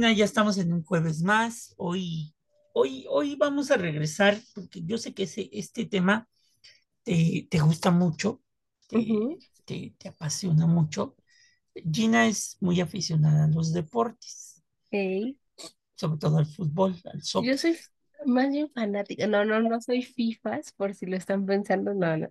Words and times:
Gina, 0.00 0.12
ya 0.14 0.24
estamos 0.24 0.56
en 0.58 0.72
un 0.72 0.82
jueves 0.84 1.22
más. 1.22 1.74
Hoy, 1.76 2.34
hoy, 2.72 3.04
hoy 3.08 3.36
vamos 3.36 3.70
a 3.70 3.76
regresar, 3.76 4.38
porque 4.54 4.82
yo 4.84 4.96
sé 4.98 5.12
que 5.14 5.24
ese, 5.24 5.50
este 5.52 5.84
tema 5.86 6.26
te, 7.04 7.48
te 7.50 7.60
gusta 7.60 7.90
mucho, 7.92 8.42
te, 8.88 9.24
te, 9.66 9.94
te 9.98 10.08
apasiona 10.08 10.66
mucho. 10.66 11.16
Gina 11.74 12.26
es 12.28 12.56
muy 12.60 12.80
aficionada 12.80 13.44
a 13.44 13.48
los 13.48 13.72
deportes, 13.74 14.62
sobre 15.94 16.18
todo 16.18 16.38
al 16.38 16.46
fútbol, 16.46 16.96
al 17.04 17.22
Yo 17.34 17.56
soccer. 17.56 17.58
soy 17.58 17.72
f- 17.72 17.88
más 18.26 18.50
bien 18.50 18.70
fanática. 18.70 19.26
No, 19.26 19.44
no, 19.44 19.60
no 19.60 19.80
soy 19.80 20.02
FIFAs, 20.02 20.72
por 20.72 20.94
si 20.94 21.06
lo 21.06 21.16
están 21.16 21.44
pensando. 21.46 21.92
No, 21.94 22.16
no. 22.16 22.28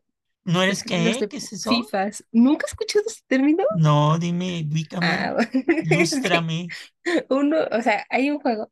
¿No 0.51 0.61
Es 0.61 0.67
eres 0.67 0.83
que 0.83 0.95
qué? 0.95 1.27
¿Qué 1.27 1.37
es 1.37 1.53
eso? 1.53 1.69
FIFAs. 1.69 2.25
¿Nunca 2.31 2.65
has 2.65 2.71
escuchado 2.71 3.05
ese 3.07 3.21
término? 3.27 3.63
No, 3.69 4.17
dime, 4.19 4.65
ubícame, 4.69 5.05
Ah, 5.05 5.33
bueno. 5.35 5.49
Que 5.87 5.95
ilústrame. 5.95 6.67
uno, 7.29 7.57
o 7.71 7.81
sea, 7.81 8.05
hay 8.09 8.29
un 8.29 8.39
juego 8.39 8.71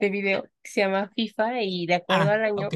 de 0.00 0.10
video 0.10 0.42
que 0.62 0.70
se 0.70 0.80
llama 0.82 1.10
FIFA 1.14 1.62
y 1.62 1.86
de 1.86 1.94
acuerdo 1.96 2.30
Ah, 2.30 2.34
al 2.34 2.44
año 2.44 2.68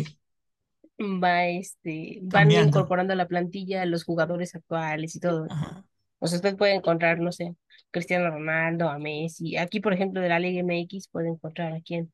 va, 1.00 1.46
este, 1.46 2.20
van 2.22 2.48
cambiando. 2.48 2.68
incorporando 2.68 3.12
a 3.12 3.16
la 3.16 3.28
plantilla 3.28 3.82
a 3.82 3.86
los 3.86 4.04
jugadores 4.04 4.54
actuales 4.54 5.14
y 5.16 5.20
todo. 5.20 5.46
Ajá. 5.48 5.84
O 6.18 6.26
sea, 6.26 6.36
usted 6.36 6.56
puede 6.56 6.74
encontrar, 6.74 7.18
no 7.20 7.32
sé, 7.32 7.54
Cristiano 7.90 8.30
Ronaldo, 8.30 8.88
a 8.88 8.98
Messi. 8.98 9.56
Aquí, 9.56 9.80
por 9.80 9.92
ejemplo, 9.92 10.20
de 10.20 10.28
la 10.28 10.38
Liga 10.38 10.60
MX 10.62 11.08
puede 11.08 11.28
encontrar 11.28 11.72
a 11.74 11.80
quién. 11.82 12.12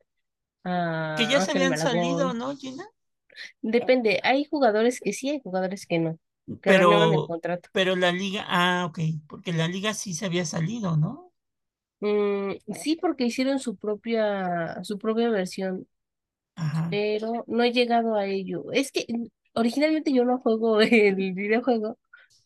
Que 0.65 0.70
A 0.70 1.17
ya 1.28 1.41
se 1.41 1.53
Ángel 1.53 1.56
habían 1.56 1.78
salido. 1.78 2.34
¿no, 2.34 2.56
Gina? 2.56 2.84
Depende, 3.62 4.20
hay 4.25 4.44
jugadores 4.44 5.00
que 5.00 5.12
sí, 5.12 5.30
hay 5.30 5.41
jugadores 5.41 5.86
que 5.86 5.98
no, 5.98 6.19
que 6.62 6.72
renuevan 6.75 7.12
el 7.14 7.22
Pero, 7.22 7.27
contrato. 7.27 7.70
pero 7.72 7.97
la 7.97 8.12
liga, 8.12 8.44
ah, 8.48 8.86
ok, 8.86 8.98
porque 9.28 9.52
la 9.52 9.69
liga 9.69 9.94
sí 9.94 10.14
se 10.14 10.27
había 10.27 10.44
salido, 10.47 10.97
¿no? 10.97 11.33
Mm, 12.00 12.55
sí, 12.75 12.97
porque 12.97 13.25
hicieron 13.25 13.58
su 13.60 13.77
propia, 13.77 14.83
su 14.84 14.98
propia 14.98 15.30
versión, 15.30 15.86
Ajá. 16.56 16.88
pero 16.88 17.44
no 17.47 17.62
he 17.64 17.72
llegado 17.72 18.14
a 18.16 18.27
ello. 18.27 18.70
Es 18.72 18.92
que 18.92 19.06
mm, 19.08 19.27
originalmente 19.55 20.12
yo 20.12 20.25
no 20.25 20.38
juego 20.38 20.80
el 20.80 21.14
videojuego, 21.16 21.98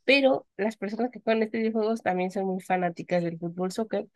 pero 0.04 0.46
las 0.56 0.76
personas 0.76 1.10
que 1.10 1.20
juegan 1.20 1.42
este 1.42 1.58
videojuegos 1.58 2.02
también 2.02 2.30
son 2.30 2.46
muy 2.46 2.62
fanáticas 2.62 3.22
del 3.24 3.38
fútbol 3.38 3.72
soccer. 3.72 4.08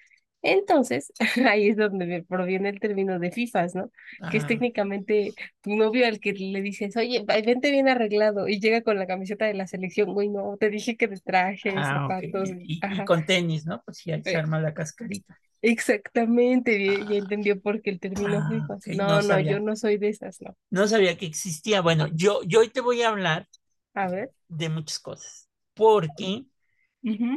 Entonces, 0.42 1.12
ahí 1.48 1.68
es 1.68 1.76
donde 1.76 2.22
proviene 2.28 2.70
el 2.70 2.80
término 2.80 3.18
de 3.18 3.30
FIFAs, 3.30 3.74
¿no? 3.74 3.90
Que 4.28 4.38
es 4.38 4.46
técnicamente 4.46 5.34
tu 5.60 5.76
novio 5.76 6.06
al 6.06 6.20
que 6.20 6.32
le 6.32 6.62
dices, 6.62 6.96
oye, 6.96 7.24
vente 7.26 7.70
bien 7.70 7.88
arreglado, 7.88 8.48
y 8.48 8.60
llega 8.60 8.82
con 8.82 8.98
la 8.98 9.06
camiseta 9.06 9.46
de 9.46 9.54
la 9.54 9.66
selección, 9.66 10.12
güey, 10.14 10.28
no, 10.28 10.56
te 10.58 10.70
dije 10.70 10.96
que 10.96 11.08
de 11.08 11.18
traje, 11.20 11.82
ah, 11.82 11.84
zapatos, 11.84 12.54
Y, 12.64 12.84
y- 12.86 12.86
y 12.88 13.02
ajá. 13.02 13.04
con 13.04 13.24
tenis, 13.26 13.66
¿no? 13.66 13.82
Pues 13.84 13.98
sí, 13.98 14.12
ahí 14.12 14.24
se 14.24 14.36
Eh, 14.36 14.38
arma 14.38 14.60
la 14.60 14.74
cascarita. 14.74 15.40
exactamente, 15.62 16.76
bien, 16.78 17.08
ya 17.08 17.16
Ah, 17.18 17.18
entendió 17.18 17.60
por 17.60 17.82
qué 17.82 17.90
el 17.90 18.00
término 18.00 18.42
ah, 18.42 18.74
ok, 18.76 18.86
FIFAs. 18.86 18.88
no 19.06 19.22
No, 19.22 19.22
no, 19.22 19.40
yo 19.40 19.60
no 19.60 19.76
soy 19.76 19.98
de 19.98 20.08
esas, 20.10 20.40
no. 20.42 20.56
No 20.70 20.86
sabía 20.88 21.16
que 21.18 21.26
existía. 21.26 21.80
Bueno, 21.80 22.06
yo, 22.12 22.42
yo 22.44 22.60
hoy 22.60 22.68
te 22.70 22.80
voy 22.80 23.02
a 23.02 23.08
hablar 23.08 23.48
A 23.94 24.08
ver. 24.08 24.32
de 24.48 24.68
muchas 24.68 24.98
cosas, 24.98 25.48
porque 25.74 26.46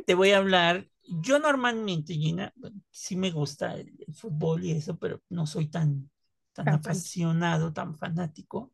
te 0.05 0.15
voy 0.15 0.31
a 0.31 0.37
hablar, 0.39 0.89
yo 1.07 1.39
normalmente, 1.39 2.13
Gina, 2.13 2.53
sí 2.91 3.15
me 3.15 3.31
gusta 3.31 3.75
el, 3.75 3.93
el 4.07 4.13
fútbol 4.13 4.63
y 4.65 4.71
eso, 4.71 4.97
pero 4.97 5.21
no 5.29 5.45
soy 5.47 5.67
tan, 5.69 6.09
tan 6.53 6.71
Tan 6.71 6.81
fan. 6.83 7.03
apasionado, 7.03 7.73
tan 7.73 7.95
fanático. 7.95 8.73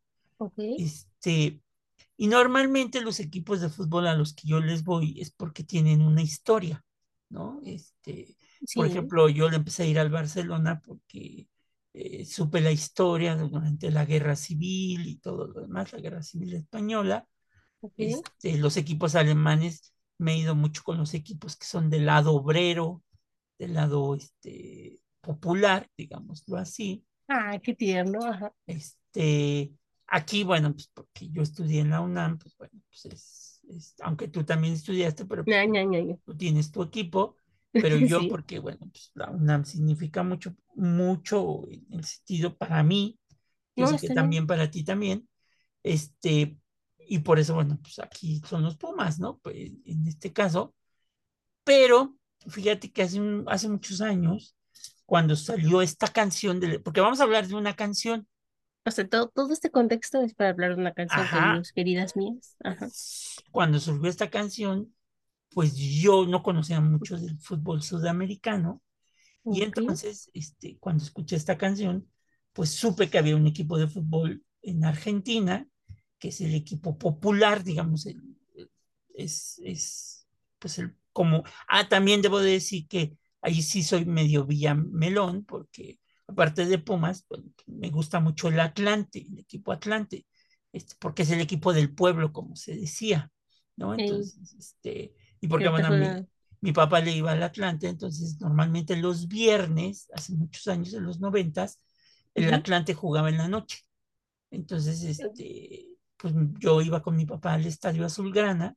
Este, 0.76 1.62
y 2.16 2.28
normalmente 2.28 3.00
los 3.02 3.20
equipos 3.20 3.60
de 3.60 3.70
fútbol 3.70 4.06
a 4.08 4.14
los 4.16 4.34
que 4.34 4.48
yo 4.48 4.60
les 4.60 4.84
voy 4.84 5.20
es 5.20 5.30
porque 5.32 5.64
tienen 5.64 6.02
una 6.02 6.22
historia, 6.22 6.84
¿no? 7.30 7.60
Este, 7.64 8.36
por 8.74 8.86
sí, 8.86 8.86
ejemplo, 8.86 9.28
yo 9.28 9.50
le 9.50 9.56
empecé 9.56 9.84
a 9.84 9.86
ir 9.86 9.98
al 9.98 10.10
Barcelona 10.10 10.80
porque 10.84 11.48
eh, 11.94 12.24
supe 12.26 12.60
la 12.60 12.72
historia 12.72 13.36
durante 13.36 13.90
la 13.90 14.04
guerra 14.04 14.36
civil 14.36 15.06
y 15.08 15.18
todo 15.18 15.48
lo 15.48 15.62
demás, 15.62 15.92
la 15.92 16.00
guerra 16.00 16.22
civil 16.22 16.54
española. 16.54 17.28
ok. 17.80 17.98
Este, 17.98 18.56
los 18.58 18.76
equipos 18.76 19.14
alemanes, 19.14 19.94
me 20.20 20.34
he 20.34 20.38
ido 20.38 20.54
mucho 20.56 20.82
con 20.84 20.98
los 20.98 21.14
equipos 21.14 21.56
que 21.56 21.66
son 21.66 21.90
del 21.90 22.06
lado 22.06 22.34
obrero, 22.34 23.02
del 23.58 23.74
lado 23.74 24.14
este, 24.16 25.00
popular, 25.22 25.88
digámoslo 25.96 26.56
así. 26.58 27.04
Ah, 27.28 27.58
qué 27.62 27.74
tierno, 27.74 28.26
ajá. 28.26 28.52
Este, 28.66 29.74
aquí, 30.06 30.44
bueno, 30.44 30.72
pues 30.72 30.88
porque 30.94 31.28
yo 31.30 31.42
estudié 31.42 31.80
en 31.80 31.90
la 31.90 32.00
UNAM, 32.00 32.38
pues 32.38 32.56
bueno, 32.56 32.80
pues 32.88 33.06
es, 33.06 33.60
es- 33.68 33.94
aunque 34.02 34.28
tú 34.28 34.44
también 34.44 34.74
estudiaste, 34.74 35.24
pero 35.26 35.46
ña, 35.46 35.64
ña, 35.66 35.82
ña. 35.84 36.16
tú 36.24 36.36
tienes 36.36 36.72
tu 36.72 36.82
equipo, 36.82 37.36
pero 37.78 37.98
yo 37.98 38.26
Sí, 38.26 38.28
porque, 38.28 38.58
bueno, 38.60 38.80
pues 38.92 39.12
la 39.14 39.30
UNAM 39.30 39.64
significa 39.64 40.22
mucho, 40.24 40.56
mucho 40.76 41.68
en 41.70 41.86
el 41.92 42.04
sentido 42.04 42.56
para 42.56 42.82
mí, 42.84 43.18
yo 43.76 43.86
no, 43.86 43.98
sé 43.98 44.00
que 44.00 44.10
también 44.12 44.46
para 44.48 44.70
ti 44.70 44.84
también, 44.84 45.28
este, 45.84 46.58
y 47.10 47.20
por 47.20 47.38
eso, 47.40 47.54
bueno, 47.56 47.78
pues 47.82 47.98
aquí 48.00 48.40
son 48.48 48.62
los 48.64 48.76
Pumas, 48.76 49.18
¿no? 49.20 49.38
Pues 49.40 49.56
en 49.86 50.06
este 50.08 50.32
caso, 50.32 50.74
pero 51.64 52.16
fíjate 52.48 52.92
que 52.92 53.02
hace, 53.02 53.20
un- 53.20 53.44
hace 53.48 53.68
muchos 53.68 54.00
años, 54.00 54.56
cuando 55.06 55.36
salió 55.36 55.82
esta 55.82 56.08
canción, 56.08 56.60
de, 56.60 56.80
porque 56.80 57.00
vamos 57.00 57.20
a 57.20 57.24
hablar 57.24 57.46
de 57.48 57.54
una 57.56 57.74
canción, 57.76 58.28
O 58.86 58.90
sea, 58.90 59.06
todo, 59.08 59.28
todo 59.28 59.52
este 59.52 59.70
contexto 59.70 60.22
es 60.22 60.34
para 60.34 60.50
hablar 60.50 60.74
de 60.74 60.80
una 60.80 60.92
canción, 60.94 61.62
queridas 61.74 62.16
mías. 62.16 62.56
Ajá. 62.64 62.88
cuando 63.50 63.78
surgió 63.78 64.08
esta 64.08 64.30
canción, 64.30 64.94
pues 65.52 65.76
yo 65.76 66.26
no 66.26 66.42
conocía 66.42 66.80
mucho 66.80 67.18
del 67.18 67.38
fútbol 67.40 67.82
sudamericano 67.82 68.82
y 69.44 69.62
entonces, 69.62 70.30
este, 70.34 70.78
cuando 70.80 71.04
escuché 71.04 71.36
esta 71.36 71.58
canción, 71.58 72.08
pues 72.52 72.70
supe 72.70 73.10
que 73.10 73.18
había 73.18 73.36
un 73.36 73.46
equipo 73.46 73.78
de 73.78 73.88
fútbol 73.88 74.44
en 74.62 74.84
Argentina, 74.84 75.68
que 76.20 76.28
es 76.30 76.42
el 76.42 76.54
equipo 76.56 76.98
popular, 76.98 77.64
digamos, 77.64 78.06
el- 78.06 78.22
es, 79.14 79.60
es, 79.64 80.26
pues 80.58 80.78
el, 80.78 80.96
como, 81.12 81.44
ah, 81.68 81.88
también 81.88 82.22
debo 82.22 82.40
de 82.40 82.52
decir 82.52 82.88
que 82.88 83.16
ahí 83.42 83.62
sí 83.62 83.82
soy 83.82 84.04
medio 84.06 84.46
villamelón, 84.46 85.44
porque 85.44 85.98
aparte 86.26 86.66
de 86.66 86.78
Pumas, 86.78 87.24
pues, 87.28 87.42
me 87.66 87.90
gusta 87.90 88.20
mucho 88.20 88.48
el 88.48 88.60
Atlante, 88.60 89.26
el 89.30 89.38
equipo 89.40 89.72
Atlante, 89.72 90.26
este, 90.72 90.94
porque 90.98 91.22
es 91.22 91.30
el 91.30 91.40
equipo 91.40 91.72
del 91.72 91.94
pueblo, 91.94 92.32
como 92.32 92.56
se 92.56 92.76
decía, 92.76 93.30
¿no? 93.76 93.94
Entonces, 93.94 94.54
este, 94.58 95.14
y 95.40 95.48
porque, 95.48 95.68
bueno, 95.68 95.92
mi, 95.92 96.20
mi 96.60 96.72
papá 96.72 97.00
le 97.00 97.12
iba 97.12 97.32
al 97.32 97.42
Atlante, 97.42 97.88
entonces 97.88 98.40
normalmente 98.40 98.96
los 98.96 99.28
viernes, 99.28 100.08
hace 100.14 100.34
muchos 100.34 100.68
años, 100.68 100.92
en 100.94 101.04
los 101.04 101.20
noventas, 101.20 101.80
el 102.34 102.52
Ujú. 102.52 102.54
Atlante 102.54 102.94
jugaba 102.94 103.28
en 103.30 103.38
la 103.38 103.48
noche. 103.48 103.80
Entonces, 104.50 105.02
este, 105.04 105.89
pues 106.20 106.34
yo 106.58 106.80
iba 106.82 107.02
con 107.02 107.16
mi 107.16 107.24
papá 107.24 107.54
al 107.54 107.66
Estadio 107.66 108.04
Azulgrana, 108.04 108.76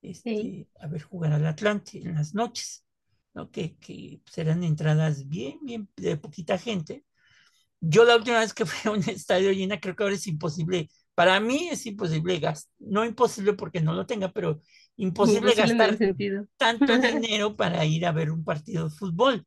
este, 0.00 0.68
a 0.80 0.88
ver 0.88 1.02
jugar 1.02 1.32
al 1.32 1.46
Atlante 1.46 1.98
en 1.98 2.14
las 2.14 2.34
noches, 2.34 2.84
¿no? 3.34 3.50
Que, 3.50 3.76
que 3.76 4.20
pues, 4.24 4.36
eran 4.38 4.64
entradas 4.64 5.28
bien, 5.28 5.58
bien 5.62 5.88
de 5.96 6.16
poquita 6.16 6.58
gente. 6.58 7.04
Yo 7.80 8.04
la 8.04 8.16
última 8.16 8.40
vez 8.40 8.52
que 8.52 8.66
fui 8.66 8.90
a 8.90 8.94
un 8.94 9.08
estadio 9.08 9.52
llena, 9.52 9.78
creo 9.78 9.94
que 9.94 10.02
ahora 10.02 10.16
es 10.16 10.26
imposible, 10.26 10.90
para 11.14 11.38
mí 11.38 11.68
es 11.70 11.86
imposible 11.86 12.38
gastar, 12.40 12.72
no 12.80 13.04
imposible 13.04 13.52
porque 13.52 13.80
no 13.80 13.92
lo 13.92 14.06
tenga, 14.06 14.32
pero 14.32 14.60
imposible 14.96 15.52
imposible 15.52 15.86
gastar 15.86 16.48
tanto 16.56 16.98
dinero 16.98 17.56
para 17.56 17.84
ir 17.84 18.06
a 18.06 18.12
ver 18.12 18.32
un 18.32 18.42
partido 18.42 18.88
de 18.88 18.94
fútbol, 18.94 19.46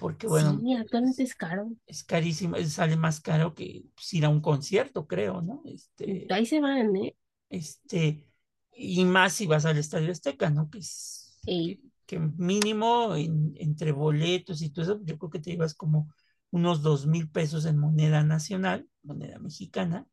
porque 0.00 0.26
bueno, 0.28 0.66
Sí, 0.66 0.74
actualmente 0.74 1.22
es, 1.22 1.30
es 1.30 1.34
caro. 1.34 1.72
es 1.86 2.04
carísimo, 2.04 2.56
es- 2.56 2.72
sale 2.74 2.96
más 2.96 3.20
caro 3.20 3.54
que 3.54 3.84
pues, 3.94 4.12
ir 4.14 4.24
a 4.24 4.28
un 4.30 4.40
concierto, 4.40 5.06
creo, 5.06 5.42
¿no? 5.42 5.62
Este, 5.66 6.30
Ahí 6.30 6.46
se 6.46 6.60
van, 6.60 6.96
¿eh? 6.96 7.14
este, 7.48 8.26
y 8.72 9.04
más 9.04 9.34
si 9.34 9.46
vas 9.46 9.64
al 9.66 9.78
Estadio 9.78 10.10
Azteca, 10.12 10.50
¿no? 10.50 10.70
Que 10.70 10.78
es 10.78 11.38
que, 11.52 11.80
que 12.06 12.18
mínimo 12.18 13.14
en- 13.16 13.54
entre 13.58 13.92
boletos 13.92 14.62
y 14.62 14.70
todo 14.70 14.84
eso, 14.84 15.00
yo 15.04 15.18
creo 15.18 15.30
que 15.30 15.40
te 15.40 15.50
llevas 15.52 15.74
como 15.74 16.12
unos 16.50 16.82
dos 16.82 17.06
mil 17.06 17.30
pesos 17.30 17.64
en 17.66 17.78
moneda 17.78 18.22
nacional, 18.24 18.88
moneda 19.02 19.38
mexicana, 19.38 20.06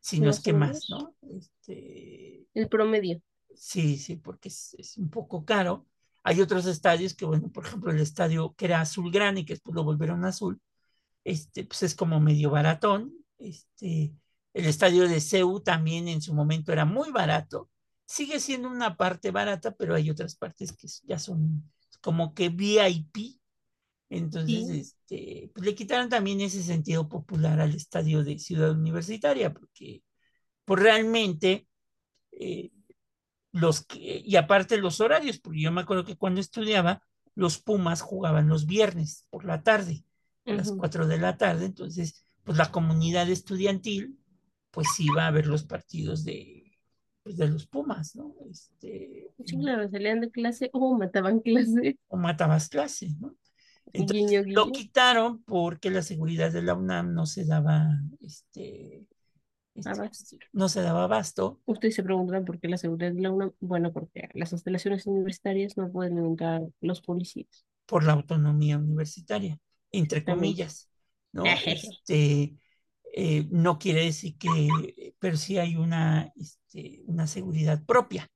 si 0.00 0.20
no 0.20 0.30
es 0.30 0.40
que 0.40 0.52
más. 0.52 0.86
¿no? 0.88 1.14
Este, 1.22 2.46
El 2.54 2.68
promedio. 2.68 3.20
sí, 3.54 3.96
sí, 3.98 4.16
porque 4.16 4.48
es, 4.48 4.74
es 4.78 4.96
un 4.98 5.10
poco 5.10 5.44
caro. 5.44 5.86
Hay 6.22 6.40
otros 6.40 6.66
estadios 6.66 7.14
que, 7.14 7.24
bueno, 7.24 7.50
por 7.50 7.66
ejemplo, 7.66 7.90
el 7.90 8.00
estadio 8.00 8.54
que 8.54 8.66
era 8.66 8.80
azulgrana 8.80 9.40
y 9.40 9.44
que 9.44 9.54
después 9.54 9.74
lo 9.74 9.84
volvieron 9.84 10.24
azul, 10.24 10.60
este, 11.24 11.64
pues 11.64 11.82
es 11.82 11.94
como 11.94 12.20
medio 12.20 12.50
baratón. 12.50 13.14
Este, 13.38 14.12
el 14.52 14.66
estadio 14.66 15.08
de 15.08 15.20
CEU 15.20 15.60
también 15.60 16.08
en 16.08 16.22
su 16.22 16.34
momento 16.34 16.72
era 16.72 16.84
muy 16.84 17.10
barato. 17.10 17.70
Sigue 18.06 18.40
siendo 18.40 18.68
una 18.68 18.96
parte 18.96 19.30
barata, 19.30 19.72
pero 19.72 19.94
hay 19.94 20.10
otras 20.10 20.36
partes 20.36 20.72
que 20.72 20.88
ya 21.04 21.18
son 21.18 21.70
como 22.00 22.34
que 22.34 22.48
VIP. 22.48 23.40
Entonces, 24.08 24.68
Sí, 24.68 24.80
este, 24.80 25.50
pues 25.54 25.64
le 25.64 25.74
quitaron 25.74 26.08
también 26.08 26.40
ese 26.40 26.62
sentido 26.62 27.08
popular 27.08 27.60
al 27.60 27.74
estadio 27.74 28.24
de 28.24 28.38
Ciudad 28.38 28.72
Universitaria, 28.72 29.54
porque 29.54 30.02
pues 30.64 30.82
realmente 30.82 31.68
eh, 32.32 32.70
los 33.52 33.84
que, 33.84 34.22
y 34.24 34.36
aparte 34.36 34.76
los 34.76 35.00
horarios, 35.00 35.38
porque 35.38 35.60
yo 35.60 35.72
me 35.72 35.80
acuerdo 35.80 36.04
que 36.04 36.16
cuando 36.16 36.40
estudiaba, 36.40 37.02
los 37.34 37.58
Pumas 37.58 38.02
jugaban 38.02 38.48
los 38.48 38.66
viernes 38.66 39.26
por 39.30 39.44
la 39.44 39.62
tarde 39.62 40.04
a 40.46 40.52
las 40.52 40.72
4 40.72 41.06
de 41.06 41.18
la 41.18 41.36
tarde, 41.36 41.66
entonces, 41.66 42.24
pues 42.44 42.58
la 42.58 42.70
comunidad 42.70 43.28
estudiantil, 43.28 44.18
pues 44.70 44.88
iba 44.98 45.26
a 45.26 45.30
ver 45.30 45.46
los 45.46 45.64
partidos 45.64 46.24
de, 46.24 46.78
pues, 47.22 47.36
de 47.36 47.48
los 47.48 47.66
Pumas, 47.66 48.16
¿no? 48.16 48.34
Este, 48.50 49.30
Sí, 49.44 49.56
claro, 49.56 49.88
salían 49.88 50.20
de 50.20 50.30
clase 50.30 50.70
o 50.72 50.96
mataban 50.96 51.40
clase. 51.44 51.98
o 52.08 52.16
matabas 52.16 52.68
clase, 52.68 53.10
¿no? 53.20 53.34
Entonces, 53.92 54.30
Guiño, 54.30 54.42
lo 54.46 54.70
quitaron 54.70 55.42
porque 55.42 55.90
la 55.90 56.02
seguridad 56.02 56.52
de 56.52 56.62
la 56.62 56.74
UNAM 56.74 57.12
no 57.12 57.26
se 57.26 57.44
daba, 57.44 57.88
este, 58.20 59.06
Abasto. 59.84 60.36
no 60.52 60.68
se 60.68 60.82
daba 60.82 61.04
abasto 61.04 61.60
Ustedes 61.64 61.94
se 61.94 62.02
preguntarán 62.02 62.44
por 62.44 62.58
qué 62.58 62.68
la 62.68 62.76
seguridad 62.76 63.12
de 63.12 63.22
la 63.22 63.30
UNAM. 63.30 63.52
Bueno, 63.60 63.92
porque 63.92 64.28
las 64.34 64.52
instalaciones 64.52 65.06
universitarias 65.06 65.76
no 65.76 65.90
pueden 65.90 66.18
entrar 66.18 66.62
los 66.80 67.00
policías. 67.00 67.64
por 67.86 68.04
la 68.04 68.12
autonomía 68.12 68.78
universitaria, 68.78 69.58
entre 69.92 70.24
comillas, 70.24 70.90
¿no? 71.32 71.44
Este, 71.66 72.56
eh, 73.12 73.48
no 73.50 73.78
quiere 73.78 74.04
decir 74.04 74.36
que, 74.38 75.14
pero 75.18 75.36
sí 75.36 75.58
hay 75.58 75.76
una, 75.76 76.32
este, 76.36 77.02
una 77.06 77.26
seguridad 77.26 77.84
propia, 77.84 78.28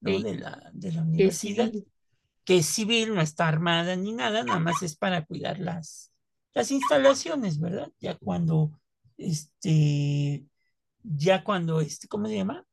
¿no? 0.00 0.16
Sí. 0.16 0.22
De 0.22 0.34
la, 0.36 0.70
de 0.72 0.92
la 0.92 1.02
universidad, 1.02 1.72
que 2.44 2.58
es 2.58 2.66
civil, 2.66 3.14
no 3.14 3.20
está 3.20 3.48
armada 3.48 3.96
ni 3.96 4.12
nada, 4.12 4.44
nada 4.44 4.58
más 4.58 4.82
es 4.82 4.96
para 4.96 5.24
cuidar 5.24 5.58
las, 5.58 6.12
las 6.54 6.70
instalaciones, 6.70 7.60
¿verdad? 7.60 7.90
Ya 8.00 8.16
cuando, 8.16 8.72
este, 9.16 10.44
ya 11.16 11.44
cuando, 11.44 11.80
este, 11.80 12.08
¿cómo 12.08 12.26
se 12.28 12.36
llama? 12.36 12.64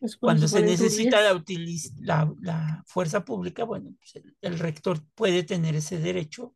Es 0.00 0.16
Cuando 0.16 0.48
se 0.48 0.62
necesita 0.62 1.20
la, 1.22 1.34
utiliz- 1.34 1.92
la, 2.00 2.32
la 2.40 2.82
fuerza 2.86 3.24
pública, 3.24 3.64
bueno, 3.64 3.94
pues 3.98 4.16
el, 4.16 4.36
el 4.40 4.58
rector 4.58 5.02
puede 5.14 5.42
tener 5.44 5.74
ese 5.76 5.98
derecho 5.98 6.54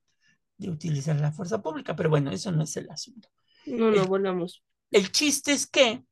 de 0.57 0.71
utilizar 0.71 1.17
la 1.21 1.33
fuerza 1.33 1.63
pública, 1.63 1.95
pero 1.97 2.11
bueno, 2.11 2.31
eso 2.33 2.53
no 2.53 2.65
es 2.65 2.77
el 2.77 2.91
asunto. 2.91 3.29
No, 3.67 3.91
no, 3.91 4.05
volvamos. 4.07 4.63
el 4.91 5.13
chiste 5.13 5.53
es 5.53 5.67
que 5.67 6.03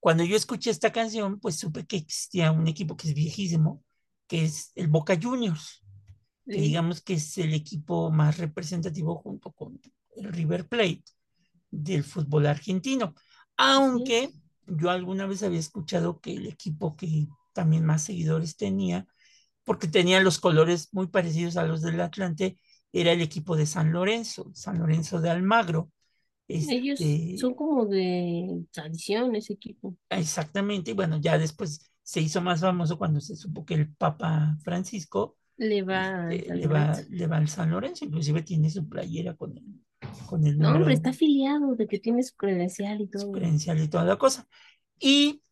cuando 0.00 0.24
yo 0.24 0.36
escuché 0.36 0.70
esta 0.70 0.92
canción, 0.92 1.38
pues 1.40 1.56
supe 1.58 1.86
que 1.86 1.96
existía 1.96 2.50
un 2.52 2.66
equipo 2.68 2.96
que 2.96 3.08
es 3.08 3.14
viejísimo, 3.14 3.84
que 4.26 4.44
es 4.44 4.72
el 4.74 4.88
Boca 4.88 5.18
Juniors, 5.20 5.84
que 6.48 6.58
Sí. 6.58 6.60
digamos 6.60 7.00
que 7.02 7.14
es 7.14 7.38
el 7.38 7.54
equipo 7.54 8.10
más 8.10 8.38
representativo 8.38 9.16
junto 9.16 9.52
con 9.52 9.80
el 10.16 10.32
River 10.32 10.68
Plate 10.68 11.04
del 11.70 12.04
fútbol 12.04 12.46
argentino. 12.46 13.14
Aunque 13.56 14.24
es. 14.24 14.41
Yo 14.66 14.90
alguna 14.90 15.26
vez 15.26 15.42
había 15.42 15.58
escuchado 15.60 16.20
que 16.20 16.32
el 16.34 16.46
equipo 16.46 16.96
que 16.96 17.28
también 17.52 17.84
más 17.84 18.02
seguidores 18.02 18.56
tenía, 18.56 19.06
porque 19.64 19.88
tenía 19.88 20.20
los 20.22 20.40
colores 20.40 20.88
muy 20.92 21.08
parecidos 21.08 21.56
a 21.56 21.64
los 21.66 21.82
del 21.82 22.00
Atlante, 22.00 22.58
era 22.92 23.12
el 23.12 23.22
equipo 23.22 23.56
de 23.56 23.66
San 23.66 23.92
Lorenzo, 23.92 24.50
San 24.54 24.78
Lorenzo 24.78 25.20
de 25.20 25.30
Almagro. 25.30 25.90
Ellos 26.66 27.14
son 27.34 27.54
Este, 27.54 27.54
como 27.54 27.86
de 27.86 28.64
tradición 28.72 29.36
ese 29.36 29.52
equipo. 29.54 29.96
exactamente, 30.10 30.90
y 30.92 30.94
bueno, 30.94 31.18
ya 31.20 31.38
después 31.38 31.90
se 32.02 32.20
hizo 32.20 32.40
más 32.40 32.60
famoso 32.60 32.98
cuando 32.98 33.20
se 33.20 33.36
supo 33.36 33.64
que 33.64 33.74
el 33.74 33.94
Papa 33.94 34.56
Francisco 34.62 35.36
Le 35.56 35.82
va 35.82 36.00
este, 36.34 36.54
le 36.54 36.66
va, 36.68 36.92
le 37.10 37.26
va 37.26 37.36
al 37.38 37.48
San 37.48 37.70
Lorenzo, 37.70 38.04
inclusive 38.04 38.42
tiene 38.42 38.70
su 38.70 38.88
playera 38.88 39.36
con 39.36 39.56
el, 39.56 39.64
con 40.28 40.46
el 40.46 40.58
No, 40.58 40.70
hombre, 40.76 40.94
está 40.94 41.10
afiliado 41.10 41.74
de 41.74 41.86
que 41.86 41.98
tiene 41.98 42.22
su 42.22 42.34
credencial 42.36 43.00
y 43.00 43.06
su 43.14 43.26
todo. 43.26 43.32
credencial 43.32 43.80
y 43.80 43.88
toda 43.88 44.04
la 44.04 44.16
cosa. 44.18 44.46
Y 44.98 45.42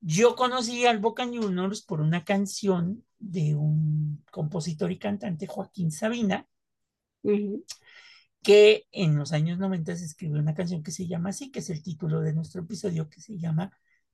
yo 0.00 0.36
conocí 0.36 0.86
al 0.86 0.98
Boca 1.00 1.26
Juniors 1.26 1.82
por 1.82 2.00
una 2.00 2.24
canción 2.24 3.04
de 3.18 3.54
un 3.56 4.24
compositor 4.32 4.92
y 4.92 4.98
cantante, 4.98 5.46
Joaquín 5.46 5.92
Sabina, 5.92 6.46
Ujú. 7.22 7.64
que 8.42 8.86
en 8.92 9.16
los 9.16 9.32
años 9.32 9.58
90 9.58 9.96
se 9.96 10.04
escribió 10.04 10.40
una 10.40 10.54
canción 10.54 10.82
que 10.82 10.90
se 10.90 11.06
llama 11.06 11.30
así, 11.30 11.50
que 11.50 11.58
es 11.60 11.70
el 11.70 11.82
título 11.82 12.20
de 12.20 12.32
nuestro 12.34 12.62
episodio, 12.62 13.08
que 13.08 13.20
se 13.20 13.38
llama 13.38 13.72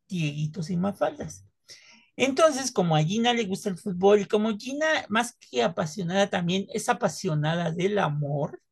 Dieguitos 0.08 0.70
y 0.70 0.76
Mafaldas. 0.76 1.46
Entonces, 2.16 2.72
como 2.72 2.96
a 2.96 3.04
Gina 3.04 3.34
le 3.34 3.46
gusta 3.46 3.70
el 3.70 3.78
fútbol 3.78 4.22
y 4.22 4.26
como 4.26 4.56
Gina, 4.58 4.86
más 5.10 5.34
que 5.50 5.62
apasionada, 5.64 6.30
también 6.30 6.66
es 6.74 6.88
apasionada 6.90 7.72
del 7.72 7.98
amor, 7.98 8.62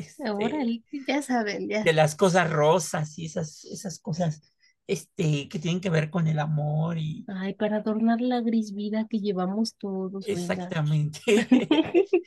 Este, 0.00 1.04
ya 1.06 1.22
saben, 1.22 1.68
de 1.68 1.92
las 1.92 2.14
cosas 2.14 2.50
rosas 2.50 3.18
y 3.18 3.26
esas, 3.26 3.64
esas 3.64 3.98
cosas 3.98 4.52
este, 4.86 5.48
que 5.48 5.58
tienen 5.58 5.80
que 5.80 5.90
ver 5.90 6.10
con 6.10 6.26
el 6.26 6.38
amor 6.38 6.98
y 6.98 7.24
Ay, 7.28 7.54
para 7.54 7.76
adornar 7.76 8.20
la 8.20 8.40
gris 8.40 8.74
vida 8.74 9.06
que 9.08 9.20
llevamos 9.20 9.76
todos, 9.76 10.26
exactamente. 10.26 11.20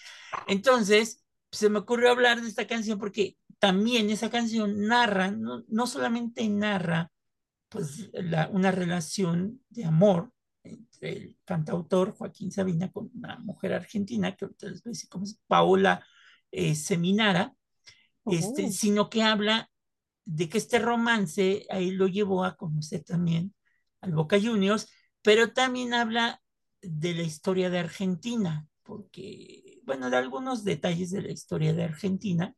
Entonces, 0.47 1.23
se 1.51 1.69
me 1.69 1.79
ocurrió 1.79 2.11
hablar 2.11 2.41
de 2.41 2.47
esta 2.47 2.65
canción 2.65 2.99
porque 2.99 3.37
también 3.59 4.09
esa 4.09 4.29
canción 4.29 4.87
narra, 4.87 5.31
no, 5.31 5.63
no 5.67 5.87
solamente 5.87 6.47
narra 6.49 7.11
pues 7.69 8.09
la, 8.13 8.49
una 8.49 8.71
relación 8.71 9.61
de 9.69 9.85
amor 9.85 10.31
entre 10.63 11.11
el 11.11 11.37
cantautor 11.43 12.11
Joaquín 12.11 12.51
Sabina 12.51 12.91
con 12.91 13.11
una 13.15 13.37
mujer 13.39 13.73
argentina, 13.73 14.35
que 14.35 14.45
ahorita 14.45 14.67
les 14.67 14.83
voy 14.83 14.91
a 14.91 14.93
decir 14.93 15.09
cómo 15.09 15.25
es, 15.25 15.39
Paola 15.47 16.05
eh, 16.51 16.75
Seminara, 16.75 17.53
este, 18.25 18.65
Oh, 18.65 18.71
sino 18.71 19.09
que 19.09 19.23
habla 19.23 19.69
de 20.25 20.49
que 20.49 20.57
este 20.57 20.79
romance 20.79 21.65
ahí 21.69 21.91
lo 21.91 22.07
llevó 22.07 22.43
a 22.45 22.55
conocer 22.55 23.03
también 23.03 23.53
al 24.01 24.13
Boca 24.13 24.39
Juniors, 24.39 24.87
pero 25.21 25.53
también 25.53 25.93
habla 25.93 26.41
de 26.81 27.13
la 27.13 27.23
historia 27.23 27.69
de 27.69 27.79
Argentina, 27.79 28.67
porque, 28.83 29.79
bueno, 29.83 30.09
de 30.09 30.17
algunos 30.17 30.63
detalles 30.63 31.11
de 31.11 31.21
la 31.21 31.31
historia 31.31 31.73
de 31.73 31.83
Argentina 31.83 32.53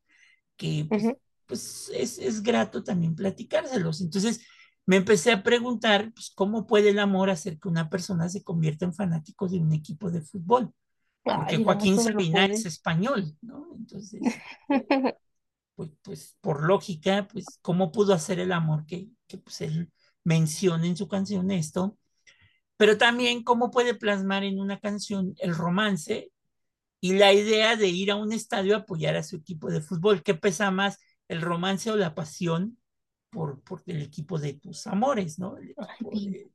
que 0.57 0.85
pues, 0.89 1.03
pues 1.45 1.91
es, 1.93 2.17
es 2.17 2.41
grato 2.41 2.83
también 2.83 3.15
platicárselos. 3.15 4.01
Entonces 4.01 4.41
me 4.85 4.97
empecé 4.97 5.31
a 5.31 5.43
preguntar, 5.43 6.11
pues, 6.13 6.31
¿cómo 6.33 6.67
puede 6.67 6.89
el 6.89 6.99
amor 6.99 7.29
hacer 7.29 7.59
que 7.59 7.67
una 7.67 7.89
persona 7.89 8.29
se 8.29 8.43
convierta 8.43 8.85
en 8.85 8.93
fanático 8.93 9.47
de 9.47 9.59
un 9.59 9.73
equipo 9.73 10.11
de 10.11 10.21
fútbol? 10.21 10.71
Porque 11.23 11.55
Ay, 11.55 11.63
Joaquín 11.63 11.99
Sabina 11.99 12.45
es 12.45 12.65
español, 12.65 13.35
¿no? 13.41 13.75
Entonces, 13.75 14.21
pues, 15.75 15.91
pues 16.01 16.37
por 16.41 16.63
lógica, 16.63 17.27
pues, 17.31 17.45
¿cómo 17.61 17.91
pudo 17.91 18.13
hacer 18.13 18.39
el 18.39 18.51
amor 18.51 18.85
que, 18.85 19.09
que 19.27 19.37
pues, 19.37 19.61
él 19.61 19.91
menciona 20.23 20.85
en 20.87 20.97
su 20.97 21.07
canción 21.07 21.51
esto? 21.51 21.97
Pero 22.77 22.97
también 22.97 23.43
cómo 23.43 23.71
puede 23.71 23.95
plasmar 23.95 24.43
en 24.43 24.59
una 24.59 24.79
canción 24.79 25.35
el 25.39 25.55
romance 25.55 26.31
y 26.99 27.13
la 27.13 27.33
idea 27.33 27.75
de 27.75 27.87
ir 27.87 28.11
a 28.11 28.15
un 28.15 28.33
estadio 28.33 28.75
a 28.75 28.79
apoyar 28.79 29.15
a 29.15 29.23
su 29.23 29.37
equipo 29.37 29.69
de 29.69 29.81
fútbol. 29.81 30.23
¿Qué 30.23 30.33
pesa 30.33 30.71
más, 30.71 30.99
el 31.27 31.41
romance 31.41 31.91
o 31.91 31.95
la 31.95 32.15
pasión 32.15 32.77
por, 33.29 33.61
por 33.61 33.83
el 33.85 34.01
equipo 34.01 34.39
de 34.39 34.53
tus 34.53 34.87
amores, 34.87 35.39
¿no? 35.39 35.55
Ay, 35.77 36.29
de, 36.29 36.49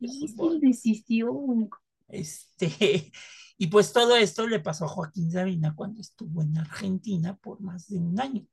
decisión. 0.60 1.68
Este, 2.08 3.12
y 3.58 3.66
pues 3.68 3.92
todo 3.92 4.16
esto 4.16 4.46
le 4.46 4.60
pasó 4.60 4.86
a 4.86 4.88
Joaquín 4.88 5.30
Sabina 5.30 5.74
cuando 5.74 6.00
estuvo 6.00 6.42
en 6.42 6.56
Argentina 6.58 7.36
por 7.36 7.60
más 7.60 7.88
de 7.88 7.98
un 7.98 8.18
año, 8.20 8.46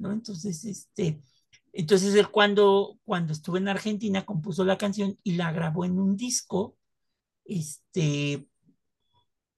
¿no? 0.00 0.12
Entonces, 0.12 0.64
este, 0.64 1.22
entonces 1.72 2.14
él 2.14 2.30
cuando, 2.30 2.98
cuando 3.04 3.32
estuvo 3.32 3.56
en 3.56 3.68
Argentina 3.68 4.24
compuso 4.24 4.64
la 4.64 4.78
canción 4.78 5.18
y 5.22 5.32
la 5.32 5.52
grabó 5.52 5.84
en 5.84 5.98
un 5.98 6.16
disco, 6.16 6.76
este, 7.44 8.46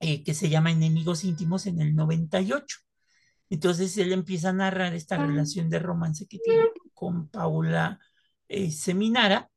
eh, 0.01 0.25
que 0.25 0.35
se 0.35 0.49
llama 0.49 0.73
Enemigos 0.73 1.25
Íntimos 1.25 1.67
en 1.67 1.81
el 1.81 1.95
98. 1.95 2.79
Entonces 3.51 3.97
él 3.99 4.13
empieza 4.13 4.49
a 4.51 4.53
narrar 4.53 4.95
esta 4.95 5.17
Ah, 5.17 5.27
relación 5.27 5.71
de 5.71 5.79
romance 5.79 6.27
que 6.27 6.39
tiene 6.39 6.65
con 6.93 7.29
Paula 7.29 8.01
eh, 8.49 8.71
Seminara, 8.71 9.49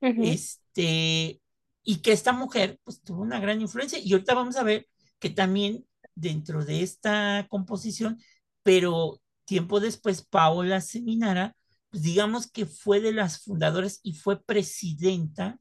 este, 0.00 1.40
y 1.82 1.96
que 2.02 2.12
esta 2.12 2.32
mujer 2.32 2.78
pues 2.84 3.02
tuvo 3.02 3.22
una 3.22 3.40
gran 3.40 3.60
influencia. 3.60 3.98
Y 3.98 4.12
ahorita 4.12 4.34
vamos 4.34 4.56
a 4.56 4.64
ver 4.64 4.86
que 5.18 5.30
también 5.30 5.86
dentro 6.14 6.64
de 6.64 6.82
esta 6.82 7.46
composición, 7.48 8.18
pero 8.62 9.20
tiempo 9.46 9.80
después, 9.80 10.24
Paola 10.26 10.82
Seminara, 10.82 11.56
pues 11.90 12.04
digamos 12.04 12.50
que 12.50 12.66
fue 12.66 13.00
de 13.00 13.12
las 13.14 13.44
fundadoras 13.44 14.00
y 14.04 14.14
fue 14.14 14.42
presidenta 14.44 15.58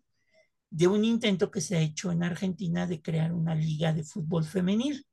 de 0.69 0.87
un 0.87 1.05
intento 1.05 1.51
que 1.51 1.61
se 1.61 1.77
ha 1.77 1.81
hecho 1.81 2.11
en 2.11 2.23
Argentina 2.23 2.87
de 2.87 3.01
crear 3.01 3.33
una 3.33 3.55
liga 3.55 3.93
de 3.93 4.03
fútbol 4.03 4.43
femenil, 4.45 5.05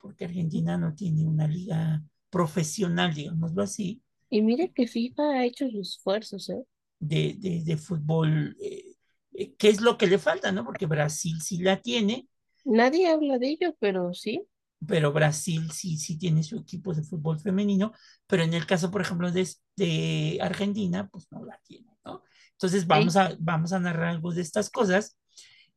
porque 0.00 0.26
Argentina 0.26 0.78
no 0.78 0.94
tiene 0.94 1.26
una 1.26 1.48
liga 1.48 2.02
profesional, 2.30 3.14
digámoslo 3.14 3.62
así, 3.62 4.02
Y 4.28 4.42
mire 4.42 4.72
que 4.72 4.88
FIFA 4.88 5.22
ha 5.38 5.44
hecho 5.44 5.70
sus 5.70 5.90
esfuerzos, 5.96 6.48
¿eh? 6.50 6.64
de, 6.98 7.34
de, 7.38 7.62
de 7.64 7.76
fútbol, 7.76 8.56
eh, 8.60 8.84
eh, 9.32 9.54
¿qué 9.56 9.68
es 9.68 9.80
lo 9.80 9.96
que 9.98 10.06
le 10.06 10.18
falta, 10.18 10.52
no? 10.52 10.64
Porque 10.64 10.86
Brasil 10.86 11.40
sí 11.40 11.58
la 11.58 11.80
tiene, 11.80 12.28
Nadie 12.64 13.06
habla 13.10 13.38
de 13.38 13.48
ello, 13.50 13.76
pero 13.80 14.14
sí. 14.14 14.46
Pero 14.86 15.12
Brasil 15.12 15.70
sí, 15.72 15.96
sí 15.98 16.18
tiene 16.18 16.42
su 16.42 16.56
equipo 16.56 16.94
de 16.94 17.02
fútbol 17.02 17.38
femenino, 17.38 17.92
pero 18.26 18.42
en 18.42 18.54
el 18.54 18.66
caso, 18.66 18.90
por 18.90 19.02
ejemplo, 19.02 19.30
de, 19.30 19.48
de 19.76 20.38
Argentina, 20.40 21.08
pues 21.10 21.26
no 21.30 21.44
la 21.44 21.60
tiene, 21.64 21.96
¿no? 22.04 22.22
Entonces 22.52 22.86
vamos 22.86 23.16
a, 23.16 23.34
vamos 23.38 23.72
a 23.72 23.80
narrar 23.80 24.08
algo 24.08 24.32
de 24.32 24.42
estas 24.42 24.70
cosas. 24.70 25.16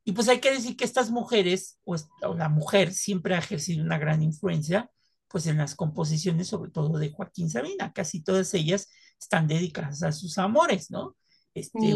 Y 0.06 0.12
pues 0.12 0.28
hay 0.28 0.40
que 0.40 0.52
decir 0.52 0.76
que 0.76 0.84
estas 0.84 1.12
mujeres, 1.12 1.80
o, 1.86 1.96
o 2.24 2.34
la 2.36 2.50
mujer, 2.50 2.94
siempre 2.94 3.36
ha 3.36 3.40
ejercido 3.40 3.84
una 3.84 3.98
gran 3.98 4.22
influencia, 4.22 4.90
pues 5.30 5.48
en 5.48 5.58
las 5.58 5.76
composiciones, 5.76 6.48
sobre 6.48 6.72
todo 6.72 6.98
de 6.98 7.10
Joaquín 7.10 7.50
Sabina, 7.50 7.92
casi 7.94 8.22
todas 8.22 8.54
ellas 8.54 8.90
están 9.20 9.48
dedicadas 9.48 10.04
a 10.04 10.12
sus 10.12 10.38
amores, 10.38 10.92
¿no? 10.92 11.16
Este, 11.54 11.96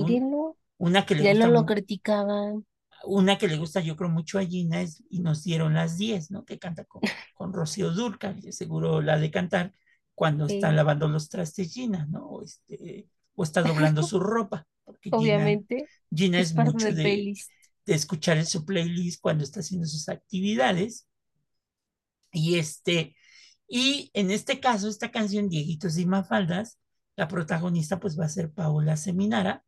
una 0.77 1.05
que 1.05 1.15
le 1.15 1.23
ya 1.23 1.33
no 1.33 1.47
lo 1.47 1.65
criticaban. 1.65 2.65
Una 3.07 3.37
que 3.37 3.47
le 3.47 3.57
gusta, 3.57 3.81
yo 3.81 3.95
creo, 3.95 4.09
mucho 4.09 4.39
a 4.39 4.45
Gina 4.45 4.81
es 4.81 5.03
Y 5.09 5.19
nos 5.19 5.43
dieron 5.43 5.73
las 5.73 5.97
10, 5.97 6.31
¿no? 6.31 6.45
Que 6.45 6.59
canta 6.59 6.85
con, 6.85 7.01
con 7.35 7.53
Rocío 7.53 7.91
Durcal, 7.91 8.41
que 8.41 8.51
seguro 8.51 9.01
la 9.01 9.17
de 9.17 9.31
cantar 9.31 9.73
cuando 10.13 10.47
está 10.47 10.71
lavando 10.71 11.07
los 11.07 11.29
trastes 11.29 11.73
Gina, 11.73 12.07
¿no? 12.09 12.25
O, 12.25 12.43
este, 12.43 13.07
o 13.35 13.43
está 13.43 13.61
doblando 13.61 14.03
su 14.03 14.19
ropa. 14.19 14.67
Porque 14.83 15.09
Obviamente. 15.11 15.87
Gina, 16.13 16.39
es, 16.39 16.55
mucho 16.55 16.91
de, 16.91 17.33
de, 17.85 17.93
escuchar 17.93 18.37
en 18.37 18.45
su 18.45 18.65
playlist 18.65 19.21
cuando 19.21 19.43
está 19.43 19.59
haciendo 19.59 19.85
sus 19.85 20.09
actividades. 20.09 21.07
Y 22.31 22.55
este, 22.55 23.15
y 23.67 24.11
en 24.13 24.31
este 24.31 24.59
caso, 24.59 24.87
esta 24.87 25.11
canción, 25.11 25.49
Dieguitos 25.49 25.97
y 25.97 26.05
Mafaldas, 26.05 26.79
la 27.15 27.27
protagonista 27.27 27.99
pues 27.99 28.17
va 28.17 28.25
a 28.25 28.29
ser 28.29 28.51
Paola 28.51 28.95
Seminara, 28.95 29.65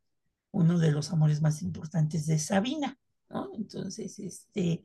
uno 0.52 0.80
de 0.80 0.92
los 0.92 1.12
amores 1.12 1.42
más 1.42 1.62
importantes 1.62 2.26
de 2.26 2.40
Sabina, 2.40 2.98
¿no? 3.30 3.52
Entonces, 3.56 4.20
este, 4.20 4.84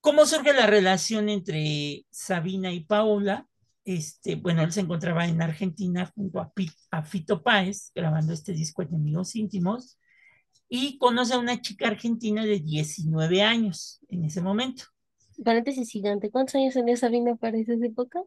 ¿cómo 0.00 0.26
surge 0.26 0.52
la 0.52 0.66
relación 0.66 1.28
entre 1.28 2.06
Sabina 2.10 2.72
y 2.72 2.80
Paola? 2.80 3.46
Este, 3.84 4.34
bueno, 4.34 4.62
él 4.62 4.72
se 4.72 4.80
encontraba 4.80 5.26
en 5.26 5.40
Argentina 5.40 6.10
junto 6.14 6.40
a, 6.40 6.52
a 6.90 7.02
Fito 7.02 7.42
Páez, 7.42 7.92
grabando 7.94 8.32
este 8.32 8.52
disco 8.52 8.82
Enemigos 8.82 9.36
Íntimos, 9.36 9.98
y 10.68 10.98
conoce 10.98 11.34
a 11.34 11.38
una 11.38 11.60
chica 11.60 11.86
argentina 11.86 12.44
de 12.44 12.58
19 12.60 13.42
años 13.42 14.00
en 14.08 14.24
ese 14.24 14.40
momento. 14.40 14.84
Paréntesis 15.44 15.90
gigante, 15.90 16.30
¿cuántos 16.30 16.56
años 16.56 16.74
tenía 16.74 16.96
Sabina 16.96 17.36
para 17.36 17.58
esas 17.58 17.80
épocas? 17.82 18.24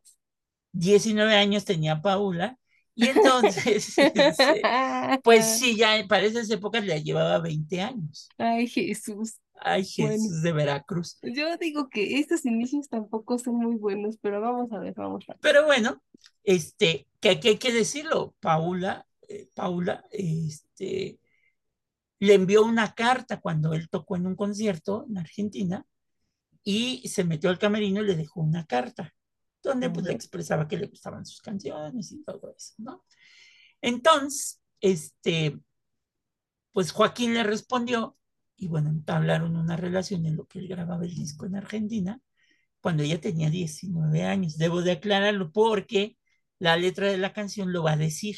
19 0.71 1.35
años 1.35 1.65
tenía 1.65 2.01
Paula, 2.01 2.57
y 2.99 3.07
entonces, 3.07 3.97
este, 3.97 4.61
pues 5.23 5.45
sí, 5.59 5.77
ya 5.77 6.05
para 6.07 6.25
esas 6.25 6.49
épocas 6.49 6.83
le 6.83 7.01
llevaba 7.01 7.39
20 7.39 7.81
años. 7.81 8.27
Ay, 8.37 8.67
Jesús. 8.67 9.39
Ay, 9.55 9.85
Jesús 9.85 10.41
de 10.41 10.51
Veracruz. 10.51 11.17
Yo 11.21 11.55
digo 11.57 11.89
que 11.89 12.19
estos 12.19 12.45
inicios 12.45 12.89
tampoco 12.89 13.39
son 13.39 13.55
muy 13.55 13.75
buenos, 13.75 14.17
pero 14.21 14.41
vamos 14.41 14.69
a 14.73 14.79
ver, 14.79 14.93
vamos 14.95 15.23
a 15.29 15.33
ver. 15.33 15.39
Pero 15.41 15.65
bueno, 15.65 16.01
este, 16.43 17.07
que, 17.21 17.29
hay 17.29 17.57
que 17.57 17.71
decirlo, 17.71 18.35
Paula, 18.41 19.07
eh, 19.29 19.47
Paula, 19.53 20.03
este, 20.11 21.19
le 22.19 22.33
envió 22.33 22.65
una 22.65 22.93
carta 22.93 23.39
cuando 23.39 23.73
él 23.73 23.89
tocó 23.89 24.17
en 24.17 24.27
un 24.27 24.35
concierto 24.35 25.05
en 25.09 25.19
Argentina 25.19 25.85
y 26.65 27.07
se 27.07 27.23
metió 27.23 27.49
al 27.49 27.59
camerino 27.59 28.01
y 28.01 28.07
le 28.07 28.15
dejó 28.17 28.41
una 28.41 28.65
carta 28.65 29.13
donde 29.61 29.89
pues 29.89 30.05
le 30.05 30.13
expresaba 30.13 30.67
que 30.67 30.77
le 30.77 30.87
gustaban 30.87 31.25
sus 31.25 31.41
canciones 31.41 32.11
y 32.11 32.23
todo 32.23 32.53
eso, 32.55 32.73
¿no? 32.77 33.05
Entonces, 33.81 34.61
este, 34.81 35.59
pues 36.71 36.91
Joaquín 36.91 37.33
le 37.33 37.43
respondió 37.43 38.17
y 38.55 38.67
bueno, 38.67 38.89
entablaron 38.89 39.55
una 39.55 39.77
relación 39.77 40.25
en 40.25 40.35
lo 40.35 40.45
que 40.45 40.59
él 40.59 40.67
grababa 40.67 41.05
el 41.05 41.15
disco 41.15 41.45
en 41.45 41.55
Argentina 41.55 42.21
cuando 42.81 43.03
ella 43.03 43.21
tenía 43.21 43.49
19 43.49 44.23
años. 44.23 44.57
Debo 44.57 44.81
de 44.81 44.91
aclararlo 44.93 45.51
porque 45.51 46.17
la 46.59 46.77
letra 46.77 47.07
de 47.07 47.17
la 47.17 47.33
canción 47.33 47.71
lo 47.71 47.83
va 47.83 47.93
a 47.93 47.97
decir. 47.97 48.37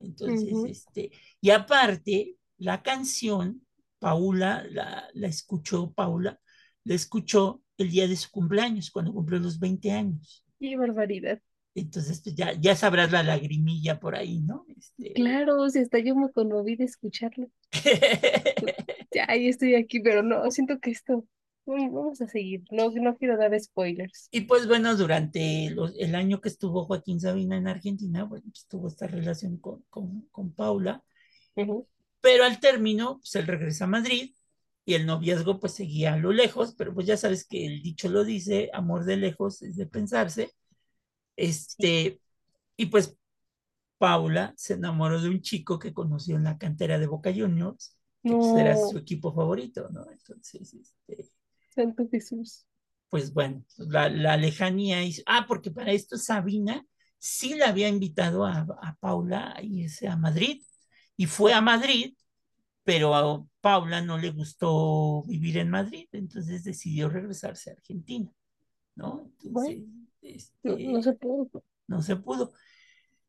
Entonces, 0.00 0.54
este, 0.66 1.10
y 1.40 1.50
aparte, 1.50 2.36
la 2.56 2.82
canción, 2.82 3.66
Paula, 3.98 4.64
la, 4.70 5.08
la 5.12 5.28
escuchó, 5.28 5.92
Paula, 5.92 6.40
la 6.84 6.94
escuchó 6.94 7.62
el 7.76 7.90
día 7.90 8.08
de 8.08 8.16
su 8.16 8.30
cumpleaños, 8.30 8.90
cuando 8.90 9.12
cumplió 9.12 9.38
los 9.38 9.58
20 9.58 9.92
años. 9.92 10.44
Qué 10.58 10.76
barbaridad. 10.76 11.40
Entonces, 11.74 12.20
pues, 12.22 12.34
ya, 12.34 12.52
ya 12.52 12.74
sabrás 12.74 13.12
la 13.12 13.22
lagrimilla 13.22 14.00
por 14.00 14.16
ahí, 14.16 14.40
¿no? 14.40 14.64
Este... 14.76 15.12
Claro, 15.12 15.68
si 15.70 15.80
hasta 15.80 15.98
yo 15.98 16.16
me 16.16 16.30
conmoví 16.32 16.76
de 16.76 16.84
escucharlo. 16.84 17.48
ya, 19.14 19.26
ahí 19.28 19.48
estoy 19.48 19.74
aquí, 19.74 20.00
pero 20.00 20.22
no, 20.22 20.50
siento 20.50 20.80
que 20.80 20.90
esto, 20.90 21.24
vamos 21.66 22.20
a 22.20 22.28
seguir, 22.28 22.64
no, 22.70 22.90
no 22.90 23.16
quiero 23.16 23.36
dar 23.36 23.58
spoilers. 23.58 24.28
Y 24.32 24.42
pues 24.42 24.66
bueno, 24.66 24.96
durante 24.96 25.66
el 25.66 26.14
año 26.14 26.40
que 26.40 26.48
estuvo 26.48 26.84
Joaquín 26.86 27.20
Sabina 27.20 27.56
en 27.56 27.68
Argentina, 27.68 28.24
bueno, 28.24 28.46
pues 28.50 28.66
tuvo 28.66 28.88
esta 28.88 29.06
relación 29.06 29.58
con, 29.58 29.84
con, 29.88 30.22
con 30.32 30.52
Paula, 30.52 31.04
pero 32.20 32.44
al 32.44 32.60
término, 32.60 33.18
pues 33.18 33.34
él 33.36 33.46
regresa 33.46 33.84
a 33.84 33.88
Madrid 33.88 34.34
y 34.88 34.94
el 34.94 35.04
noviazgo 35.04 35.60
pues 35.60 35.74
seguía 35.74 36.14
a 36.14 36.16
lo 36.16 36.32
lejos, 36.32 36.74
pero 36.74 36.94
pues 36.94 37.06
ya 37.06 37.18
sabes 37.18 37.46
que 37.46 37.66
el 37.66 37.82
dicho 37.82 38.08
lo 38.08 38.24
dice, 38.24 38.70
amor 38.72 39.04
de 39.04 39.18
lejos 39.18 39.60
es 39.60 39.76
de 39.76 39.84
pensarse. 39.84 40.54
Este, 41.36 42.22
y 42.74 42.86
pues 42.86 43.14
Paula 43.98 44.54
se 44.56 44.72
enamoró 44.72 45.20
de 45.20 45.28
un 45.28 45.42
chico 45.42 45.78
que 45.78 45.92
conoció 45.92 46.36
en 46.36 46.44
la 46.44 46.56
cantera 46.56 46.98
de 46.98 47.06
Boca 47.06 47.30
Juniors, 47.30 47.98
que 48.22 48.30
pues, 48.32 48.56
era 48.56 48.78
su 48.78 48.96
equipo 48.96 49.30
favorito, 49.34 49.90
¿no? 49.90 50.10
Entonces, 50.10 50.72
este... 50.72 51.30
Santo 51.68 52.08
Jesús. 52.10 52.64
Pues 53.10 53.34
bueno, 53.34 53.62
la, 53.76 54.08
la 54.08 54.38
lejanía 54.38 55.04
hizo... 55.04 55.20
Ah, 55.26 55.44
porque 55.46 55.70
para 55.70 55.92
esto 55.92 56.16
Sabina 56.16 56.82
sí 57.18 57.56
la 57.56 57.68
había 57.68 57.88
invitado 57.88 58.46
a, 58.46 58.66
a 58.80 58.96
Paula 58.98 59.52
a 59.54 59.60
irse 59.60 60.08
a 60.08 60.16
Madrid, 60.16 60.62
y 61.14 61.26
fue 61.26 61.52
a 61.52 61.60
Madrid 61.60 62.14
pero 62.88 63.14
a 63.14 63.44
Paula 63.60 64.00
no 64.00 64.16
le 64.16 64.30
gustó 64.30 65.22
vivir 65.24 65.58
en 65.58 65.68
Madrid, 65.68 66.08
entonces 66.10 66.64
decidió 66.64 67.10
regresarse 67.10 67.68
a 67.68 67.74
Argentina, 67.74 68.32
¿no? 68.94 69.30
Entonces, 69.42 69.82
este, 70.22 70.86
no, 70.86 71.02
se 71.02 71.12
pudo. 71.12 71.64
No 71.86 72.00
se 72.00 72.16
pudo. 72.16 72.54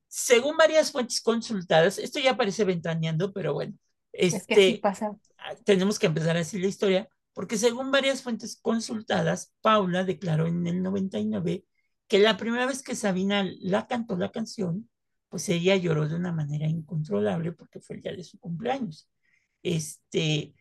Según 0.07 0.55
varias 0.55 0.93
fuentes 0.93 1.19
consultadas, 1.19 1.97
esto 1.97 2.21
ya 2.21 2.37
parece 2.37 2.63
ventaneando, 2.63 3.33
pero 3.33 3.53
bueno, 3.53 3.73
este, 4.13 4.79
pasa. 4.81 5.11
Ah, 5.37 5.53
tenemos 5.65 5.99
que 5.99 6.07
empezar 6.07 6.37
a 6.37 6.39
decir 6.39 6.61
la 6.61 6.67
historia, 6.67 7.09
porque 7.33 7.57
según 7.57 7.91
varias 7.91 8.21
fuentes 8.21 8.57
consultadas, 8.61 9.53
Paula 9.59 10.05
declaró 10.05 10.47
en 10.47 10.67
el 10.67 10.81
99 10.81 11.65
que 12.07 12.19
la 12.19 12.37
primera 12.37 12.65
vez 12.65 12.81
que 12.81 12.95
Sabina 12.95 13.45
la 13.59 13.87
cantó 13.87 14.15
la 14.15 14.31
canción, 14.31 14.89
pues 15.27 15.49
ella 15.49 15.75
lloró 15.75 16.07
de 16.07 16.15
una 16.15 16.31
manera 16.31 16.65
incontrolable 16.65 17.51
porque 17.51 17.81
fue 17.81 17.97
el 17.97 18.03
día 18.03 18.13
de 18.13 18.23
su 18.23 18.39
cumpleaños 18.39 19.09
este, 19.63 20.55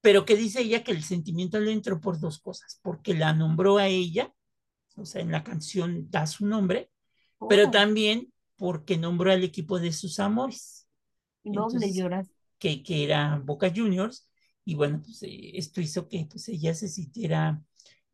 pero 0.00 0.24
que 0.24 0.36
dice 0.36 0.60
ella 0.60 0.84
que 0.84 0.92
el 0.92 1.02
sentimiento 1.02 1.60
le 1.60 1.72
entró 1.72 2.00
por 2.00 2.18
dos 2.20 2.40
cosas, 2.40 2.80
porque 2.82 3.14
la 3.14 3.32
nombró 3.32 3.78
a 3.78 3.86
ella, 3.86 4.34
o 4.96 5.04
sea, 5.04 5.22
en 5.22 5.30
la 5.30 5.44
canción 5.44 6.10
da 6.10 6.26
su 6.26 6.46
nombre, 6.46 6.90
pero 7.48 7.68
oh. 7.68 7.70
también 7.70 8.32
porque 8.56 8.96
nombró 8.96 9.32
al 9.32 9.42
equipo 9.42 9.78
de 9.78 9.92
sus 9.92 10.20
amores. 10.20 10.86
Doble 11.44 11.92
llorar. 11.92 12.26
Que, 12.58 12.82
que 12.82 13.04
era 13.04 13.40
Boca 13.44 13.72
Juniors, 13.74 14.28
y 14.64 14.74
bueno, 14.74 15.02
pues 15.02 15.22
eh, 15.22 15.58
esto 15.58 15.80
hizo 15.80 16.08
que 16.08 16.26
pues, 16.30 16.48
ella 16.48 16.74
se 16.74 16.88
sintiera 16.88 17.62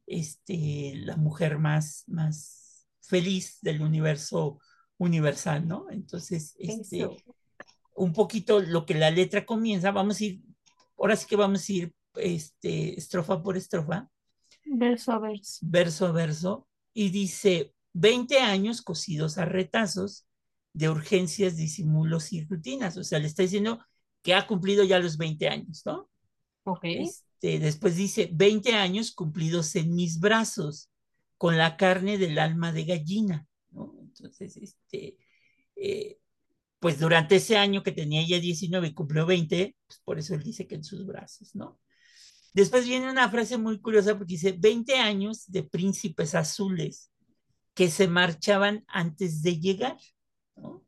este, 0.07 0.95
la 0.97 1.17
mujer 1.17 1.59
más, 1.59 2.05
más 2.07 2.87
feliz 3.01 3.59
del 3.61 3.83
universo 3.83 4.59
universal, 4.97 5.67
¿no? 5.67 5.87
Entonces, 5.91 6.55
este, 6.59 7.09
un 7.99 8.13
poquito 8.13 8.61
lo 8.61 8.87
que 8.87 8.95
la 8.95 9.11
letra 9.11 9.45
comienza, 9.45 9.91
vamos 9.91 10.21
a 10.21 10.25
ir, 10.25 10.41
ahora 10.97 11.17
sí 11.17 11.27
que 11.27 11.37
vamos 11.37 11.69
a 11.69 11.73
ir 11.73 11.93
este, 12.15 12.99
estrofa 12.99 13.43
por 13.43 13.57
estrofa. 13.57 14.09
Verso 14.65 15.13
a 15.13 15.19
verso. 15.19 15.59
Verso 15.63 16.07
a 16.07 16.13
verso. 16.13 16.69
Y 16.95 17.11
dice, 17.11 17.75
20 17.95 18.39
años 18.39 18.83
cosidos 18.83 19.39
a 19.39 19.45
retazos 19.45 20.27
de 20.73 20.89
urgencias, 20.89 21.57
disimulos 21.57 22.33
y 22.33 22.45
rutinas. 22.45 22.97
O 22.97 23.05
sea, 23.05 23.19
le 23.19 23.27
está 23.27 23.43
diciendo 23.43 23.81
que 24.23 24.35
ha 24.35 24.47
cumplido 24.47 24.85
ya 24.85 24.99
los 24.99 25.17
20 25.17 25.49
años, 25.49 25.83
¿no? 25.85 26.09
Ok. 26.65 26.85
Este, 26.85 27.59
después 27.59 27.97
dice, 27.97 28.29
20 28.33 28.75
años 28.75 29.13
cumplidos 29.13 29.75
en 29.77 29.95
mis 29.95 30.21
brazos, 30.21 30.91
con 31.37 31.57
la 31.57 31.77
carne 31.77 32.19
del 32.19 32.39
alma 32.39 32.73
de 32.73 32.85
gallina, 32.85 33.47
¿no? 33.71 33.95
Entonces, 34.01 34.57
este, 34.57 35.17
eh, 35.77 36.19
pues 36.81 37.01
durante 37.01 37.37
ese 37.37 37.57
año 37.57 37.83
que 37.83 37.93
tenía 37.93 38.21
ella 38.21 38.39
19 38.39 38.89
y 38.89 38.95
cumplió 38.95 39.27
20, 39.27 39.77
pues 39.87 40.01
por 40.05 40.19
eso 40.19 40.35
él 40.35 40.43
dice 40.43 40.67
que 40.67 40.77
en 40.77 40.85
sus 40.85 41.07
brazos, 41.07 41.55
¿no? 41.55 41.81
Después 42.55 42.87
viene 42.87 43.11
una 43.11 43.29
frase 43.29 43.59
muy 43.59 43.81
curiosa 43.81 44.17
porque 44.17 44.35
dice 44.35 44.53
20 44.53 44.97
años 44.97 45.45
de 45.47 45.63
príncipes 45.63 46.35
azules 46.35 47.11
que 47.75 47.91
se 47.91 48.09
marchaban 48.09 48.85
antes 48.89 49.43
de 49.43 49.61
llegar, 49.61 49.97
¿no? 50.57 50.85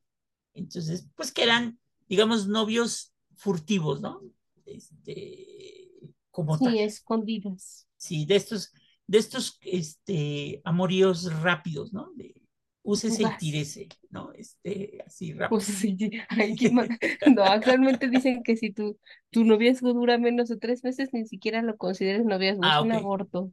Entonces, 0.54 1.08
pues 1.14 1.32
que 1.32 1.42
eran, 1.42 1.78
digamos, 2.08 2.48
novios 2.48 3.14
furtivos, 3.36 4.00
¿no? 4.00 4.20
Este, 4.66 6.00
como 6.30 6.58
sí, 6.58 6.78
escondidos. 6.78 7.86
Sí, 7.96 8.24
de 8.24 8.36
estos, 8.36 8.72
de 9.06 9.18
estos, 9.18 9.58
este, 9.62 10.60
amoríos 10.64 11.32
rápidos, 11.40 11.92
¿no? 11.92 12.10
De, 12.16 12.39
úsese 12.82 13.22
y 13.22 13.26
tírese, 13.38 13.88
¿no? 14.10 14.32
Este, 14.32 15.02
así 15.06 15.32
rápido. 15.32 15.60
no, 17.34 17.44
actualmente 17.44 18.08
dicen 18.08 18.42
que 18.42 18.56
si 18.56 18.72
tu, 18.72 18.98
tu 19.30 19.44
noviazgo 19.44 19.92
dura 19.92 20.18
menos 20.18 20.48
de 20.48 20.56
tres 20.56 20.82
meses, 20.84 21.10
ni 21.12 21.26
siquiera 21.26 21.62
lo 21.62 21.76
consideres 21.76 22.24
noviazgo, 22.24 22.64
es 22.64 22.70
ah, 22.72 22.82
un 22.82 22.92
aborto. 22.92 23.52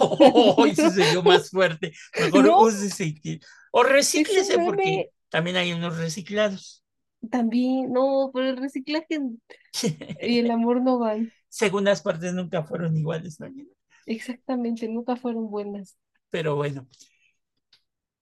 Oh, 0.00 0.64
eso 0.66 0.90
se 0.90 1.10
dio 1.10 1.22
más 1.22 1.50
fuerte. 1.50 1.92
Mejor 2.18 2.44
No, 2.44 2.60
úsese 2.60 3.06
y- 3.22 3.40
O 3.70 3.82
recíclese 3.82 4.58
porque 4.58 5.10
también 5.28 5.56
hay 5.56 5.72
unos 5.72 5.98
reciclados. 5.98 6.82
También, 7.30 7.92
no, 7.92 8.30
pero 8.32 8.50
el 8.50 8.56
reciclaje 8.56 9.18
y 10.22 10.38
el 10.38 10.50
amor 10.50 10.82
no 10.82 10.98
van. 10.98 11.32
Segundas 11.48 12.02
partes 12.02 12.34
nunca 12.34 12.62
fueron 12.64 12.96
iguales, 12.96 13.40
¿no? 13.40 13.48
Exactamente, 14.06 14.88
nunca 14.88 15.16
fueron 15.16 15.50
buenas. 15.50 15.96
Pero 16.30 16.56
bueno. 16.56 16.86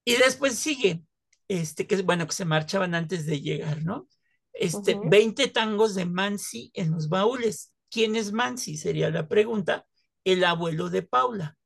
Y 0.05 0.17
después 0.17 0.59
sigue, 0.59 1.05
este, 1.49 1.87
que 1.87 1.95
es 1.95 2.05
bueno, 2.05 2.27
que 2.27 2.35
se 2.35 2.45
marchaban 2.45 2.95
antes 2.95 3.27
de 3.27 3.41
llegar, 3.41 3.85
¿no? 3.85 4.09
Este, 4.53 4.97
Ujú. 4.97 5.09
20 5.09 5.49
tangos 5.49 5.95
de 5.95 6.07
Mansi 6.07 6.71
en 6.75 6.91
los 6.91 7.09
baúles. 7.09 7.73
¿Quién 7.91 8.17
es 8.17 8.33
Mansi? 8.33 8.77
Sería 8.77 9.11
la 9.11 9.29
pregunta. 9.29 9.87
El 10.25 10.45
abuelo 10.45 10.89
de 10.89 11.03
Paula, 11.03 11.57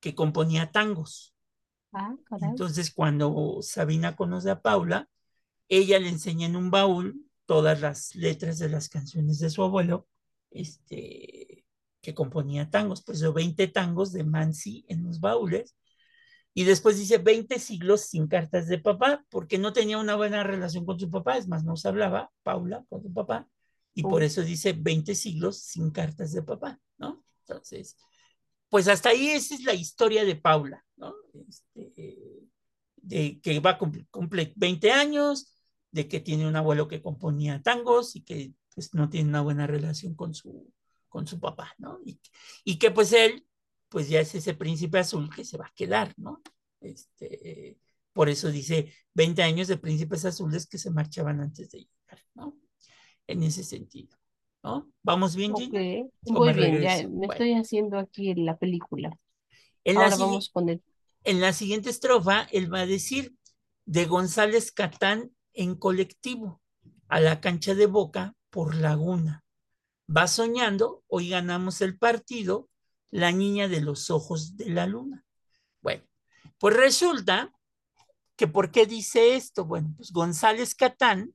que 0.00 0.14
componía 0.14 0.70
tangos. 0.70 1.34
Ah. 1.92 2.14
Entonces, 2.42 2.92
cuando 2.92 3.58
Sabina 3.62 4.16
conoce 4.16 4.50
a 4.50 4.60
Paula, 4.60 5.08
ella 5.68 5.98
le 5.98 6.08
enseña 6.08 6.46
en 6.46 6.56
un 6.56 6.70
baúl 6.70 7.26
todas 7.46 7.80
las 7.80 8.14
letras 8.14 8.58
de 8.58 8.68
las 8.68 8.88
canciones 8.88 9.38
de 9.38 9.50
su 9.50 9.62
abuelo, 9.62 10.06
este, 10.50 11.64
que 12.00 12.14
componía 12.14 12.70
tangos, 12.70 13.02
pues 13.02 13.20
yo 13.20 13.32
20 13.32 13.68
tangos 13.68 14.12
de 14.12 14.24
Mansi 14.24 14.84
en 14.88 15.04
los 15.04 15.20
baúles, 15.20 15.76
y 16.58 16.64
después 16.64 16.96
dice 16.96 17.18
20 17.18 17.58
siglos 17.58 18.00
sin 18.00 18.28
cartas 18.28 18.66
de 18.66 18.78
papá, 18.78 19.22
porque 19.28 19.58
no 19.58 19.74
tenía 19.74 19.98
una 19.98 20.16
buena 20.16 20.42
relación 20.42 20.86
con 20.86 20.98
su 20.98 21.10
papá, 21.10 21.36
es 21.36 21.46
más, 21.46 21.64
no 21.64 21.76
se 21.76 21.86
hablaba, 21.86 22.32
Paula, 22.42 22.82
con 22.88 23.02
su 23.02 23.12
papá, 23.12 23.46
y 23.92 24.02
por 24.02 24.22
eso 24.22 24.40
dice 24.40 24.72
20 24.72 25.14
siglos 25.14 25.58
sin 25.58 25.90
cartas 25.90 26.32
de 26.32 26.42
papá, 26.42 26.80
¿no? 26.96 27.22
Entonces, 27.40 27.98
pues 28.70 28.88
hasta 28.88 29.10
ahí 29.10 29.28
esa 29.28 29.54
es 29.54 29.64
la 29.64 29.74
historia 29.74 30.24
de 30.24 30.34
Paula, 30.34 30.82
¿no? 30.96 31.14
Este, 31.34 32.16
de 32.96 33.38
que 33.42 33.60
va 33.60 33.72
a 33.72 33.78
cumplir 33.78 34.08
cumple 34.08 34.54
20 34.56 34.90
años, 34.92 35.52
de 35.90 36.08
que 36.08 36.20
tiene 36.20 36.48
un 36.48 36.56
abuelo 36.56 36.88
que 36.88 37.02
componía 37.02 37.60
tangos 37.62 38.16
y 38.16 38.22
que 38.22 38.54
pues 38.74 38.94
no 38.94 39.10
tiene 39.10 39.28
una 39.28 39.42
buena 39.42 39.66
relación 39.66 40.14
con 40.14 40.32
su, 40.32 40.72
con 41.10 41.26
su 41.26 41.38
papá, 41.38 41.74
¿no? 41.76 42.00
Y, 42.06 42.18
y 42.64 42.78
que 42.78 42.90
pues 42.92 43.12
él, 43.12 43.46
pues 43.88 44.08
ya 44.08 44.20
es 44.20 44.34
ese 44.34 44.54
príncipe 44.54 44.98
azul 44.98 45.30
que 45.34 45.44
se 45.44 45.56
va 45.58 45.66
a 45.66 45.72
quedar, 45.74 46.12
¿no? 46.18 46.42
Este, 46.80 47.78
por 48.12 48.28
eso 48.28 48.50
dice 48.50 48.92
20 49.14 49.42
años 49.42 49.68
de 49.68 49.76
príncipes 49.78 50.24
azules 50.24 50.66
que 50.66 50.78
se 50.78 50.90
marchaban 50.90 51.40
antes 51.40 51.70
de 51.70 51.78
llegar, 51.78 52.24
¿no? 52.34 52.56
En 53.26 53.42
ese 53.42 53.64
sentido, 53.64 54.16
¿no? 54.62 54.90
¿Vamos 55.02 55.34
bien? 55.36 55.52
¿O 55.52 55.58
muy 56.34 56.52
bien, 56.52 56.80
ya 56.82 56.96
me 57.08 57.08
Bueno, 57.08 57.32
estoy 57.32 57.54
haciendo 57.54 57.98
aquí 57.98 58.34
la 58.34 58.56
película. 58.56 59.16
en 59.84 59.94
la, 59.96 60.04
Ahora 60.04 60.16
sigui- 60.16 60.20
vamos 60.20 60.50
con 60.50 60.68
el... 60.68 60.82
en 61.24 61.40
la 61.40 61.52
siguiente 61.52 61.90
estrofa, 61.90 62.42
él 62.52 62.72
va 62.72 62.80
a 62.80 62.86
decir 62.86 63.34
de 63.84 64.04
González 64.06 64.72
Catán 64.72 65.32
en 65.54 65.74
colectivo, 65.76 66.60
a 67.08 67.20
la 67.20 67.40
cancha 67.40 67.74
de 67.74 67.86
Boca 67.86 68.34
por 68.50 68.74
Laguna. 68.74 69.44
Va 70.14 70.26
soñando, 70.28 71.02
hoy 71.08 71.30
ganamos 71.30 71.80
el 71.80 71.98
partido, 71.98 72.68
la 73.10 73.32
niña 73.32 73.68
de 73.68 73.80
los 73.80 74.10
ojos 74.10 74.56
de 74.56 74.70
la 74.70 74.86
luna. 74.86 75.24
Bueno, 75.80 76.02
pues 76.58 76.76
resulta 76.76 77.52
que 78.36 78.46
¿por 78.48 78.70
qué 78.70 78.86
dice 78.86 79.36
esto? 79.36 79.64
Bueno, 79.64 79.94
pues 79.96 80.12
González 80.12 80.74
Catán 80.74 81.34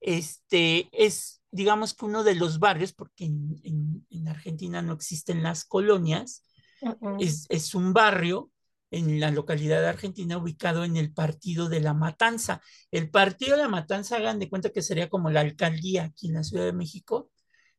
este, 0.00 0.88
es, 0.92 1.42
digamos 1.50 1.94
que 1.94 2.04
uno 2.04 2.22
de 2.22 2.34
los 2.34 2.58
barrios, 2.58 2.92
porque 2.92 3.24
en, 3.24 3.60
en, 3.64 4.06
en 4.10 4.28
Argentina 4.28 4.82
no 4.82 4.92
existen 4.92 5.42
las 5.42 5.64
colonias, 5.64 6.44
Uh 6.80 6.90
-uh. 6.90 7.16
es, 7.18 7.46
es, 7.48 7.74
un 7.74 7.92
barrio 7.92 8.52
en 8.92 9.18
la 9.18 9.32
localidad 9.32 9.80
de 9.80 9.88
Argentina 9.88 10.38
ubicado 10.38 10.84
en 10.84 10.96
el 10.96 11.12
partido 11.12 11.68
de 11.68 11.80
La 11.80 11.92
Matanza. 11.92 12.62
El 12.92 13.10
partido 13.10 13.56
de 13.56 13.62
La 13.62 13.68
Matanza, 13.68 14.16
hagan 14.16 14.38
de 14.38 14.48
cuenta 14.48 14.70
que 14.70 14.82
sería 14.82 15.08
como 15.08 15.28
la 15.30 15.40
alcaldía 15.40 16.04
aquí 16.04 16.28
en 16.28 16.34
la 16.34 16.44
Ciudad 16.44 16.64
de 16.64 16.72
México, 16.72 17.30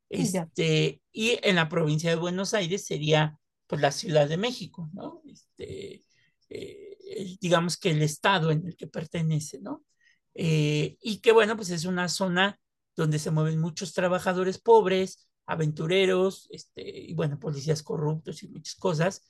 este, 0.10 1.02
y 1.12 1.40
en 1.44 1.56
la 1.56 1.70
provincia 1.70 2.10
de 2.10 2.16
Buenos 2.16 2.54
Aires 2.54 2.86
sería 2.86 3.40
pues 3.68 3.82
la 3.82 3.92
Ciudad 3.92 4.28
de 4.28 4.38
México, 4.38 4.90
¿no? 4.94 5.22
Este, 5.28 6.04
eh, 6.50 7.38
digamos 7.40 7.78
que 7.78 7.92
el 7.92 8.02
estado 8.02 8.52
en 8.52 8.66
el 8.66 8.76
que 8.76 8.88
pertenece, 8.88 9.60
¿no? 9.62 9.86
Eh, 10.34 10.98
y 11.02 11.20
que 11.20 11.32
bueno, 11.32 11.56
pues 11.56 11.70
es 11.70 11.86
una 11.86 12.10
zona 12.10 12.60
donde 12.96 13.20
se 13.20 13.32
mueven 13.32 13.60
muchos 13.60 13.94
trabajadores 13.94 14.58
pobres, 14.58 15.30
aventureros, 15.46 16.48
este, 16.52 16.82
y 16.88 17.14
bueno, 17.14 17.40
policías 17.40 17.84
corruptos 17.84 18.44
y 18.44 18.48
muchas 18.50 18.76
cosas, 18.76 19.24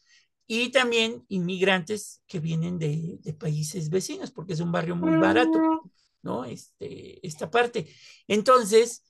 y 0.48 0.70
también 0.72 1.26
inmigrantes 1.30 2.24
que 2.28 2.40
vienen 2.40 2.80
de, 2.80 3.20
de 3.22 3.34
países 3.34 3.90
vecinos, 3.90 4.32
porque 4.32 4.54
es 4.54 4.60
un 4.60 4.72
barrio 4.72 4.96
muy 4.96 5.18
barato, 5.18 5.60
¿no? 6.24 6.46
Este, 6.46 7.26
esta 7.26 7.52
parte. 7.52 7.88
Entonces, 8.28 9.04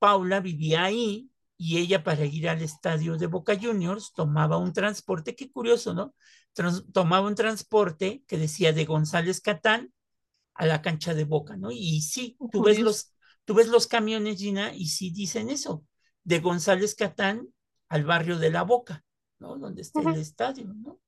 Paula 0.00 0.40
vivía 0.40 0.82
ahí 0.82 1.30
y 1.56 1.78
ella 1.78 2.02
para 2.02 2.24
ir 2.24 2.48
al 2.48 2.62
estadio 2.62 3.18
de 3.18 3.26
Boca 3.26 3.56
Juniors 3.60 4.12
tomaba 4.14 4.56
un 4.56 4.72
transporte, 4.72 5.36
qué 5.36 5.52
curioso, 5.52 5.94
¿no? 5.94 6.14
Trans 6.54 6.84
tomaba 6.92 7.28
un 7.28 7.34
transporte 7.34 8.24
que 8.26 8.38
decía 8.38 8.72
de 8.72 8.86
González 8.86 9.40
Catán 9.42 9.92
a 10.54 10.66
la 10.66 10.82
cancha 10.82 11.14
de 11.14 11.24
Boca, 11.24 11.56
¿no? 11.56 11.70
Y 11.70 12.00
sí, 12.00 12.38
tú 12.50 12.64
ves 12.64 12.80
los, 12.80 13.14
tú 13.44 13.54
ves 13.54 13.68
los 13.68 13.86
camiones, 13.86 14.38
Gina, 14.38 14.74
y 14.74 14.86
sí 14.86 15.10
dicen 15.10 15.50
eso, 15.50 15.84
de 16.24 16.40
González 16.40 16.94
Catán 16.94 17.48
al 17.88 18.04
barrio 18.04 18.38
de 18.38 18.50
la 18.50 18.62
Boca, 18.62 19.04
¿no? 19.38 19.58
Donde 19.58 19.82
está 19.82 20.00
uh 20.00 20.04
-huh. 20.04 20.14
el 20.14 20.20
estadio, 20.20 20.64
¿no? 20.74 20.98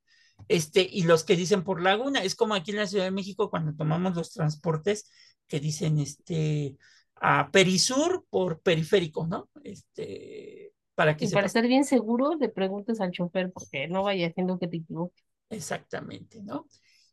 Este, 0.48 0.86
y 0.90 1.04
los 1.04 1.24
que 1.24 1.36
dicen 1.36 1.64
por 1.64 1.80
Laguna, 1.80 2.22
es 2.22 2.34
como 2.34 2.54
aquí 2.54 2.72
en 2.72 2.78
la 2.78 2.86
Ciudad 2.86 3.04
de 3.04 3.10
México 3.10 3.48
cuando 3.48 3.74
tomamos 3.74 4.14
los 4.14 4.32
transportes 4.32 5.10
que 5.48 5.60
dicen, 5.60 5.98
este, 5.98 6.76
a 7.24 7.50
Perisur 7.52 8.26
por 8.28 8.60
periférico, 8.60 9.26
¿no? 9.28 9.48
Este, 9.62 10.74
para 10.96 11.16
que 11.16 11.26
y 11.26 11.28
para 11.28 11.46
estar 11.46 11.66
bien 11.66 11.84
seguro, 11.84 12.34
le 12.34 12.48
preguntes 12.48 13.00
al 13.00 13.12
chofer 13.12 13.52
porque 13.52 13.86
no 13.86 14.02
vaya 14.02 14.26
haciendo 14.26 14.58
que 14.58 14.66
te 14.66 14.78
equivoques. 14.78 15.24
Exactamente, 15.48 16.42
¿no? 16.42 16.66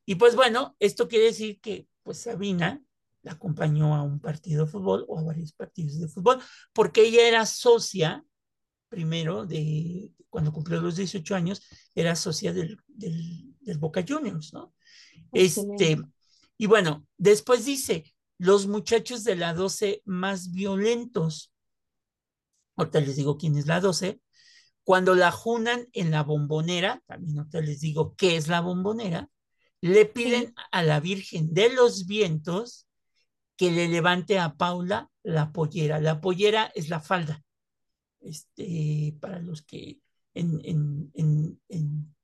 Y 0.06 0.16
pues 0.16 0.36
bueno, 0.36 0.76
esto 0.80 1.08
quiere 1.08 1.26
decir 1.26 1.62
que 1.62 1.88
pues 2.02 2.18
Sabina 2.24 2.82
la 3.22 3.34
acompañó 3.34 3.96
a 3.96 4.02
un 4.02 4.20
partido 4.20 4.66
de 4.66 4.72
fútbol 4.72 5.06
o 5.08 5.20
a 5.20 5.24
varios 5.24 5.54
partidos 5.54 6.00
de 6.00 6.08
fútbol, 6.08 6.42
porque 6.74 7.04
ella 7.04 7.28
era 7.28 7.46
socia, 7.46 8.26
primero, 8.88 9.46
de 9.46 10.12
cuando 10.30 10.52
cumplió 10.52 10.82
los 10.82 10.96
18 10.96 11.36
años, 11.36 11.62
era 11.94 12.16
socia 12.16 12.52
del, 12.52 12.80
del, 12.88 13.56
del 13.60 13.78
Boca 13.78 14.04
Juniors, 14.08 14.54
¿no? 14.54 14.74
Este, 15.32 16.02
y 16.58 16.66
bueno, 16.66 17.06
después 17.16 17.66
dice, 17.66 18.04
los 18.40 18.68
muchachos 18.68 19.24
de 19.24 19.36
la 19.36 19.54
12 19.54 20.02
más 20.06 20.52
violentos, 20.52 21.54
ahorita 22.78 23.02
les 23.02 23.18
digo 23.18 23.38
quién 23.38 23.58
es 23.58 23.68
la 23.68 23.82
12, 23.82 24.22
cuando 24.84 25.14
la 25.14 25.32
junan 25.32 25.88
en 25.94 26.10
la 26.10 26.24
bombonera, 26.24 27.04
también 27.06 27.38
ahorita 27.38 27.62
les 27.62 27.82
digo 27.82 28.16
qué 28.16 28.38
es 28.38 28.48
la 28.48 28.62
bombonera, 28.62 29.30
le 29.82 30.06
piden 30.06 30.48
sí. 30.48 30.54
a 30.72 30.84
la 30.84 31.00
Virgen 31.00 31.54
de 31.54 31.72
los 31.72 32.08
Vientos 32.08 32.88
que 33.56 33.72
le 33.72 33.90
levante 33.90 34.40
a 34.40 34.56
Paula 34.56 35.12
la 35.22 35.52
pollera. 35.52 36.00
La 36.00 36.22
pollera 36.22 36.72
es 36.76 36.90
la 36.90 37.02
falda. 37.02 37.44
Este, 38.22 39.16
para 39.20 39.40
los 39.40 39.62
que 39.62 40.00
en, 40.34 40.62
en, 40.64 41.12
en, 41.14 41.62
en 41.68 42.16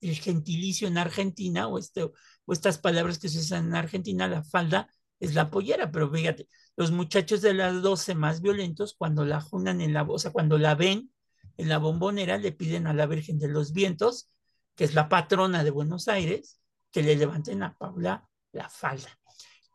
el 0.00 0.16
gentilicio 0.16 0.88
en 0.88 0.98
Argentina 0.98 1.68
o, 1.68 1.78
este, 1.78 2.02
o 2.04 2.52
estas 2.52 2.78
palabras 2.78 3.18
que 3.18 3.28
se 3.28 3.38
usan 3.38 3.68
en 3.68 3.74
Argentina, 3.74 4.28
la 4.28 4.42
falda 4.42 4.88
es 5.20 5.34
la 5.34 5.50
pollera, 5.50 5.90
pero 5.90 6.10
fíjate, 6.10 6.48
los 6.76 6.90
muchachos 6.90 7.40
de 7.40 7.54
las 7.54 7.82
12 7.82 8.14
más 8.14 8.40
violentos, 8.40 8.94
cuando 8.96 9.24
la 9.24 9.40
junan 9.40 9.80
en 9.80 9.92
la, 9.92 10.02
o 10.02 10.18
sea, 10.18 10.30
cuando 10.30 10.58
la 10.58 10.74
ven 10.74 11.10
en 11.56 11.68
la 11.68 11.78
bombonera, 11.78 12.36
le 12.38 12.52
piden 12.52 12.86
a 12.86 12.92
la 12.92 13.06
Virgen 13.06 13.38
de 13.38 13.48
los 13.48 13.72
Vientos, 13.72 14.30
que 14.74 14.84
es 14.84 14.94
la 14.94 15.08
patrona 15.08 15.64
de 15.64 15.70
Buenos 15.70 16.08
Aires, 16.08 16.60
que 16.90 17.02
le 17.02 17.16
levanten 17.16 17.62
a 17.62 17.74
Paula 17.76 18.28
la 18.52 18.68
falda. 18.68 19.18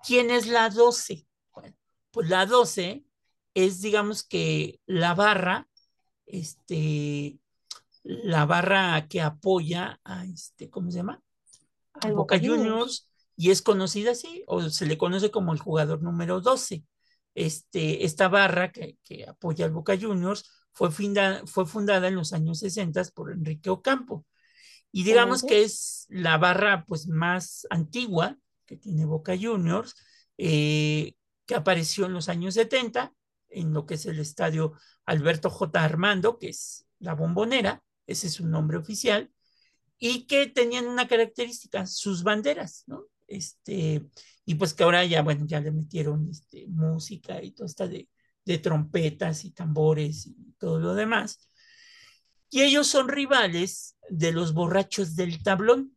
¿Quién 0.06 0.30
es 0.30 0.47
la 0.47 0.69
12? 0.69 1.25
Bueno, 1.54 1.75
pues 2.12 2.30
la 2.30 2.45
12 2.45 3.04
es, 3.54 3.82
digamos 3.82 4.23
que 4.23 4.80
la 4.86 5.13
barra, 5.13 5.67
este, 6.25 7.39
la 8.04 8.45
barra 8.45 9.08
que 9.08 9.21
apoya 9.21 9.99
a 10.04 10.25
este, 10.25 10.69
¿cómo 10.69 10.91
se 10.91 10.97
llama? 10.97 11.21
A 11.93 12.12
Boca 12.12 12.39
Juniors. 12.39 13.11
Y 13.41 13.49
es 13.49 13.63
conocida 13.63 14.12
así, 14.12 14.43
o 14.45 14.69
se 14.69 14.86
le 14.86 14.99
conoce 14.99 15.32
como 15.32 15.51
el 15.51 15.58
jugador 15.58 16.04
número 16.04 16.41
12. 16.41 16.84
Este, 17.34 18.06
esta 18.06 18.27
barra 18.27 18.71
que, 18.71 18.99
que 19.04 19.27
apoya 19.27 19.65
al 19.65 19.71
Boca 19.71 19.97
Juniors 19.99 20.47
fue, 20.71 20.91
funda, 20.91 21.41
fue 21.47 21.65
fundada 21.65 22.08
en 22.08 22.13
los 22.13 22.34
años 22.34 22.60
60 22.60 23.01
por 23.15 23.32
Enrique 23.32 23.71
Ocampo. 23.71 24.27
Y 24.91 25.06
digamos 25.06 25.41
que 25.41 25.63
es 25.63 26.06
la 26.10 26.38
barra 26.38 26.86
pues 26.86 27.08
más 27.08 27.65
antigua 27.71 28.38
que 28.67 28.77
tiene 28.77 29.06
Boca 29.06 29.34
Juniors, 29.36 29.95
eh, 30.38 31.15
que 31.47 31.56
apareció 31.56 32.06
en 32.06 32.13
los 32.13 32.30
años 32.30 32.54
70 32.54 33.12
en 33.49 33.73
lo 33.73 33.88
que 33.88 33.95
es 33.95 34.06
el 34.06 34.19
estadio 34.19 34.73
Alberto 35.04 35.49
J. 35.49 35.84
Armando, 35.84 36.38
que 36.38 36.49
es 36.49 36.86
la 36.99 37.15
bombonera, 37.15 37.82
ese 38.06 38.27
es 38.27 38.34
su 38.34 38.45
nombre 38.45 38.77
oficial, 38.77 39.32
y 39.97 40.27
que 40.27 40.45
tenían 40.45 40.86
una 40.86 41.08
característica, 41.08 41.88
sus 41.88 42.21
banderas, 42.21 42.84
¿no? 42.86 43.08
Este, 43.32 44.06
y 44.46 44.56
pues 44.56 44.74
que 44.74 44.84
ahora 44.84 45.06
ya, 45.06 45.22
bueno, 45.22 45.46
ya 45.46 45.60
le 45.60 45.72
metieron 45.72 46.30
este, 46.30 46.67
música 46.67 47.41
y 47.41 47.52
todo 47.52 47.65
esta 47.65 47.88
de, 47.88 48.10
de 48.46 48.58
trompetas 48.58 49.46
y 49.46 49.52
tambores 49.52 50.28
y 50.28 50.54
todo 50.58 50.80
lo 50.80 50.94
demás. 50.94 51.50
Y 52.50 52.62
ellos 52.63 52.88
son 52.88 53.08
rivales 53.08 53.96
de 54.10 54.34
los 54.34 54.54
borrachos 54.54 55.15
del 55.15 55.41
tablón, 55.41 55.96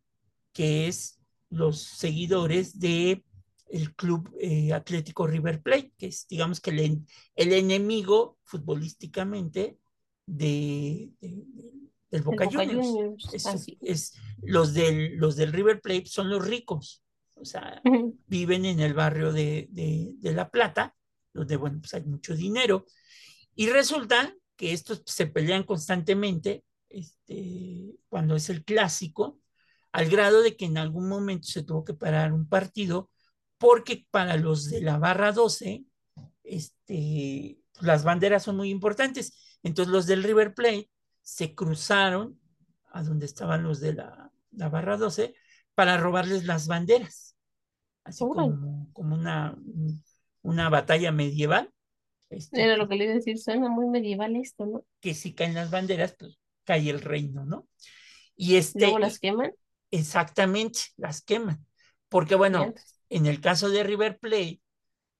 que 0.53 0.87
es 0.87 1.19
los 1.51 1.81
seguidores 1.81 2.79
de 2.79 3.25
el 3.69 3.95
club 3.97 4.33
eh, 4.41 4.73
atlético 4.73 5.27
River 5.27 5.61
Plate, 5.63 5.93
que 5.99 6.07
es, 6.07 6.29
digamos 6.29 6.61
que 6.61 6.71
el, 6.71 7.05
el 7.35 7.53
enemigo 7.53 8.39
futbolísticamente 8.45 9.79
de, 10.27 11.11
de, 11.21 11.45
del 12.11 12.23
Boca, 12.23 12.45
Boca 12.45 12.59
Juniors. 12.59 12.87
Juniors. 12.87 13.35
Es, 13.35 13.77
es, 13.81 14.13
los, 14.43 14.75
del, 14.75 15.17
los 15.17 15.35
del 15.35 15.53
River 15.53 15.81
Plate 15.81 16.07
son 16.07 16.31
los 16.31 16.47
ricos, 16.47 17.04
o 17.45 17.47
sea, 17.47 17.81
uh 17.85 17.91
-huh. 17.91 18.19
viven 18.27 18.65
en 18.65 18.81
el 18.81 18.95
barrio 18.95 19.33
de, 19.33 19.69
de, 19.71 20.13
de, 20.19 20.33
La 20.33 20.51
Plata, 20.51 20.95
donde, 21.33 21.57
bueno, 21.57 21.79
pues 21.81 21.95
hay 21.95 22.03
mucho 22.05 22.35
dinero. 22.35 22.87
Y 23.55 23.69
resulta 23.69 24.35
que 24.57 24.73
estos 24.73 25.03
se 25.07 25.27
pelean 25.27 25.65
constantemente 25.65 26.65
este, 26.89 27.95
cuando 28.09 28.35
es 28.37 28.49
el 28.51 28.65
clásico, 28.65 29.41
al 29.93 30.09
grado 30.09 30.43
de 30.43 30.57
que 30.57 30.65
en 30.65 30.79
algún 30.79 31.09
momento 31.09 31.47
se 31.49 31.63
tuvo 31.63 31.85
que 31.85 31.95
parar 31.95 32.33
un 32.33 32.49
partido, 32.49 33.11
porque 33.59 34.07
para 34.11 34.37
los 34.37 34.71
de 34.71 34.81
la 34.81 34.99
barra 34.99 35.33
12, 35.33 35.85
este, 36.45 37.59
las 37.81 38.05
banderas 38.05 38.43
son 38.43 38.57
muy 38.57 38.71
importantes. 38.71 39.59
Entonces 39.63 39.93
los 39.93 40.07
del 40.07 40.23
River 40.25 40.55
Plate 40.55 40.91
se 41.23 41.55
cruzaron 41.55 42.41
a 42.91 43.03
donde 43.03 43.27
estaban 43.27 43.63
los 43.63 43.81
de 43.81 43.95
la, 43.95 44.33
la 44.53 44.69
barra 44.69 44.97
12 44.97 45.35
para 45.75 45.97
robarles 45.99 46.45
las 46.45 46.67
banderas. 46.69 47.34
Así 48.05 48.25
como, 48.25 48.89
como 48.93 49.15
una, 49.15 49.57
una 50.43 50.69
batalla 50.69 51.11
medieval. 51.11 51.71
Este, 52.31 52.63
Era 52.63 52.77
lo 52.77 52.89
que 52.89 52.97
le 52.97 53.05
iba 53.05 53.13
a 53.13 53.17
decir, 53.17 53.39
suena 53.39 53.69
muy 53.69 53.87
medieval 53.87 54.37
esto, 54.37 54.67
¿no? 54.67 54.85
Que 55.01 55.15
si 55.15 55.35
caen 55.35 55.55
las 55.55 55.71
banderas, 55.71 56.15
pues 56.19 56.39
cae 56.65 56.91
el 56.91 57.01
reino, 57.01 57.45
¿no? 57.45 57.67
Y 58.37 58.57
este. 58.57 58.81
¿Luego 58.81 58.99
las 58.99 59.19
queman? 59.19 59.53
Exactamente, 59.91 60.81
las 60.97 61.23
queman. 61.23 61.65
Porque 62.09 62.35
bueno, 62.35 62.75
en 63.09 63.27
el 63.27 63.41
caso 63.41 63.71
de 63.71 63.83
River 63.83 64.19
Plate, 64.19 64.61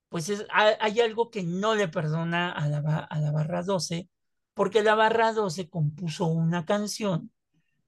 pues 0.09 0.29
es, 0.29 0.47
hay 0.53 1.01
algo 1.01 1.31
que 1.31 1.43
no 1.43 1.75
le 1.75 1.89
perdona 1.89 2.53
a 2.53 2.69
la, 2.69 2.79
a 2.79 3.21
la 3.21 3.33
barra 3.33 3.63
12, 3.63 4.09
porque 4.53 4.83
la 4.83 4.95
barra 4.95 5.33
12 5.33 5.69
compuso 5.69 6.27
una 6.27 6.65
canción 6.65 7.33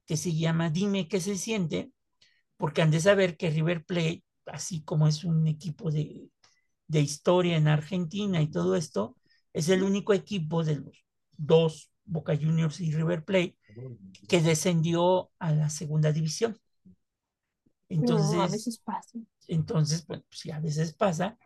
que 0.05 0.17
se 0.17 0.35
llama 0.35 0.69
Dime 0.69 1.07
qué 1.07 1.19
se 1.19 1.37
siente, 1.37 1.91
porque 2.57 2.81
han 2.81 2.91
de 2.91 2.99
saber 2.99 3.37
que 3.37 3.49
River 3.49 3.85
Plate, 3.85 4.23
así 4.51 4.81
como 4.83 5.07
es 5.07 5.23
un 5.23 5.47
equipo 5.47 5.91
de, 5.91 6.29
de 6.87 7.01
historia 7.01 7.57
en 7.57 7.67
Argentina 7.67 8.41
y 8.41 8.49
todo 8.49 8.75
esto, 8.75 9.15
es 9.53 9.69
el 9.69 9.83
único 9.83 10.13
equipo 10.13 10.63
de 10.63 10.77
los 10.77 11.05
dos, 11.37 11.91
Boca 12.05 12.35
Juniors 12.35 12.79
y 12.79 12.91
River 12.91 13.25
Plate, 13.25 13.57
que 14.27 14.41
descendió 14.41 15.31
a 15.39 15.51
la 15.51 15.69
segunda 15.69 16.11
división. 16.11 16.57
Entonces, 17.89 18.35
no, 18.35 18.43
a 18.43 18.47
veces 18.47 18.79
pasa. 18.79 19.19
Entonces, 19.47 20.03
pues 20.05 20.21
sí, 20.31 20.51
a 20.51 20.59
veces 20.59 20.93
pasa. 20.93 21.37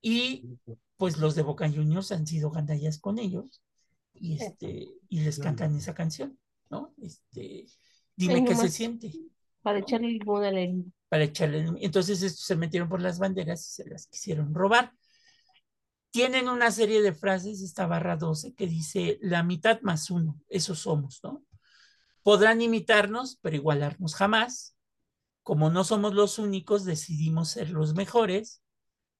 Y 0.00 0.58
pues 0.96 1.18
los 1.18 1.34
de 1.34 1.42
Boca 1.42 1.68
Juniors 1.68 2.12
han 2.12 2.26
sido 2.26 2.50
gandallas 2.50 2.98
con 2.98 3.18
ellos 3.18 3.62
y, 4.14 4.42
este, 4.42 4.88
y 5.08 5.20
les 5.20 5.38
cantan 5.38 5.76
esa 5.76 5.94
canción, 5.94 6.38
¿no? 6.70 6.94
Este, 7.00 7.66
dime 8.16 8.44
qué 8.44 8.54
se 8.54 8.68
siente. 8.68 9.12
Para 9.62 9.78
¿no? 9.78 9.84
echarle 9.84 10.08
limón 10.08 10.44
a 10.44 10.52
la 10.52 10.60
herida. 10.60 10.90
Para 11.08 11.24
echarle. 11.24 11.66
Entonces 11.80 12.22
estos 12.22 12.44
se 12.44 12.56
metieron 12.56 12.88
por 12.88 13.00
las 13.00 13.18
banderas 13.18 13.66
y 13.66 13.70
se 13.70 13.88
las 13.88 14.06
quisieron 14.06 14.54
robar. 14.54 14.92
Tienen 16.10 16.48
una 16.48 16.70
serie 16.70 17.02
de 17.02 17.12
frases, 17.12 17.62
esta 17.62 17.86
barra 17.86 18.16
12, 18.16 18.54
que 18.54 18.66
dice 18.66 19.18
la 19.20 19.42
mitad 19.42 19.80
más 19.82 20.10
uno, 20.10 20.40
eso 20.48 20.74
somos, 20.74 21.20
¿no? 21.22 21.44
Podrán 22.22 22.60
imitarnos, 22.60 23.38
pero 23.40 23.56
igualarnos 23.56 24.14
jamás. 24.14 24.76
Como 25.42 25.70
no 25.70 25.84
somos 25.84 26.14
los 26.14 26.38
únicos, 26.38 26.84
decidimos 26.84 27.50
ser 27.50 27.70
los 27.70 27.94
mejores. 27.94 28.62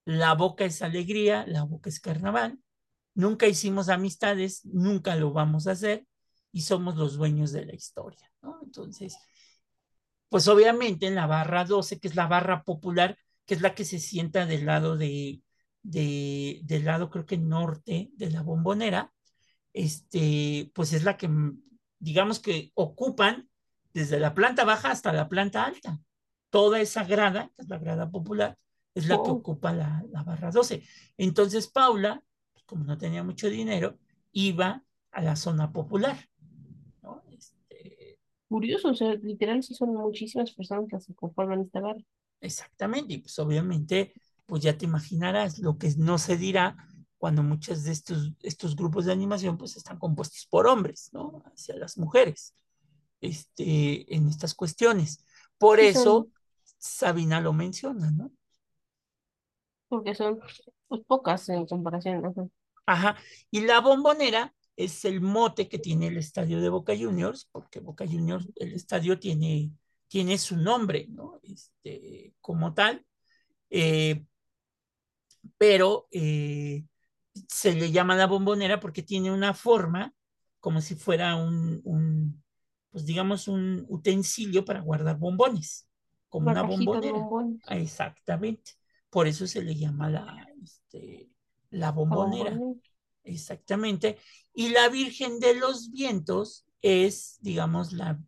La 0.04 0.34
boca 0.34 0.64
es 0.64 0.82
alegría, 0.82 1.46
la 1.46 1.62
boca 1.62 1.88
es 1.88 2.00
carnaval. 2.00 2.58
Nunca 3.14 3.46
hicimos 3.46 3.88
amistades, 3.88 4.64
nunca 4.64 5.16
lo 5.16 5.32
vamos 5.32 5.66
a 5.66 5.72
hacer 5.72 6.06
y 6.52 6.62
somos 6.62 6.96
los 6.96 7.16
dueños 7.16 7.52
de 7.52 7.64
la 7.64 7.74
historia, 7.74 8.30
¿no? 8.42 8.60
Entonces, 8.62 9.16
pues 10.28 10.48
obviamente 10.48 11.06
en 11.06 11.14
la 11.14 11.26
barra 11.26 11.64
12, 11.64 12.00
que 12.00 12.08
es 12.08 12.16
la 12.16 12.26
barra 12.26 12.62
popular, 12.64 13.18
que 13.46 13.54
es 13.54 13.62
la 13.62 13.74
que 13.74 13.84
se 13.84 13.98
sienta 13.98 14.46
del 14.46 14.66
lado 14.66 14.96
de, 14.96 15.42
de 15.82 16.60
del 16.64 16.84
lado 16.84 17.10
creo 17.10 17.26
que 17.26 17.38
norte 17.38 18.10
de 18.14 18.30
la 18.30 18.42
bombonera, 18.42 19.12
este, 19.72 20.70
pues 20.74 20.92
es 20.92 21.04
la 21.04 21.16
que 21.16 21.30
digamos 21.98 22.40
que 22.40 22.72
ocupan 22.74 23.48
desde 23.92 24.20
la 24.20 24.34
planta 24.34 24.64
baja 24.64 24.90
hasta 24.90 25.12
la 25.12 25.28
planta 25.28 25.64
alta. 25.64 25.98
Toda 26.50 26.80
esa 26.80 27.04
grada, 27.04 27.50
que 27.56 27.62
es 27.62 27.68
la 27.68 27.78
grada 27.78 28.10
popular, 28.10 28.56
es 28.94 29.06
la 29.06 29.16
oh. 29.16 29.22
que 29.22 29.30
ocupa 29.30 29.72
la, 29.72 30.04
la, 30.10 30.22
barra 30.22 30.50
12. 30.50 30.82
Entonces 31.16 31.68
Paula, 31.68 32.22
como 32.66 32.84
no 32.84 32.98
tenía 32.98 33.22
mucho 33.22 33.48
dinero, 33.48 33.98
iba 34.32 34.84
a 35.10 35.22
la 35.22 35.36
zona 35.36 35.72
popular. 35.72 36.28
Curioso, 38.48 38.88
o 38.88 38.94
sea, 38.94 39.14
literal 39.14 39.62
sí 39.62 39.74
son 39.74 39.94
muchísimas 39.94 40.52
personas 40.52 40.90
las 40.90 41.06
que 41.06 41.14
conforman 41.14 41.60
esta 41.60 41.80
barra. 41.80 42.00
Exactamente, 42.40 43.14
y 43.14 43.18
pues 43.18 43.38
obviamente, 43.38 44.14
pues 44.46 44.62
ya 44.62 44.76
te 44.76 44.86
imaginarás 44.86 45.58
lo 45.58 45.76
que 45.76 45.92
no 45.98 46.18
se 46.18 46.36
dirá 46.36 46.76
cuando 47.18 47.42
muchos 47.42 47.84
de 47.84 47.92
estos, 47.92 48.32
estos 48.42 48.76
grupos 48.76 49.04
de 49.04 49.12
animación 49.12 49.58
pues 49.58 49.76
están 49.76 49.98
compuestos 49.98 50.46
por 50.48 50.66
hombres, 50.66 51.10
¿no? 51.12 51.42
Hacia 51.52 51.76
las 51.76 51.98
mujeres, 51.98 52.54
este, 53.20 54.14
en 54.14 54.28
estas 54.28 54.54
cuestiones. 54.54 55.24
Por 55.58 55.80
sí, 55.80 55.86
eso 55.86 56.02
son... 56.02 56.32
Sabina 56.78 57.40
lo 57.40 57.52
menciona, 57.52 58.10
¿no? 58.12 58.30
Porque 59.88 60.14
son 60.14 60.38
pues, 60.86 61.02
pocas 61.06 61.48
en 61.48 61.66
comparación. 61.66 62.22
¿no? 62.22 62.50
Ajá, 62.86 63.16
y 63.50 63.62
la 63.62 63.80
bombonera 63.80 64.54
es 64.78 65.04
el 65.04 65.20
mote 65.20 65.68
que 65.68 65.80
tiene 65.80 66.06
el 66.06 66.18
estadio 66.18 66.60
de 66.60 66.68
Boca 66.68 66.96
Juniors, 66.96 67.48
porque 67.50 67.80
Boca 67.80 68.06
Juniors, 68.06 68.48
el 68.54 68.74
estadio 68.74 69.18
tiene, 69.18 69.72
tiene 70.06 70.38
su 70.38 70.56
nombre, 70.56 71.06
¿no? 71.10 71.40
Este, 71.42 72.32
como 72.40 72.72
tal, 72.74 73.04
eh, 73.70 74.24
pero 75.58 76.06
eh, 76.12 76.84
se 77.48 77.74
le 77.74 77.90
llama 77.90 78.14
la 78.14 78.28
bombonera 78.28 78.78
porque 78.78 79.02
tiene 79.02 79.32
una 79.32 79.52
forma 79.52 80.14
como 80.60 80.80
si 80.80 80.94
fuera 80.94 81.34
un, 81.34 81.80
un 81.82 82.40
pues 82.90 83.04
digamos, 83.04 83.48
un 83.48 83.84
utensilio 83.88 84.64
para 84.64 84.80
guardar 84.80 85.18
bombones, 85.18 85.88
como 86.28 86.50
una, 86.52 86.62
una 86.62 86.70
bombonera. 86.76 87.18
Exactamente. 87.70 88.72
Por 89.10 89.26
eso 89.26 89.44
se 89.48 89.60
le 89.60 89.74
llama 89.74 90.08
la, 90.08 90.46
este, 90.62 91.30
la 91.70 91.90
bombonera. 91.90 92.50
bombonera. 92.50 92.87
Exactamente. 93.28 94.18
Y 94.54 94.70
la 94.70 94.88
Virgen 94.88 95.38
de 95.38 95.54
los 95.54 95.90
Vientos 95.90 96.66
es, 96.80 97.38
digamos, 97.40 97.92
la, 97.92 98.20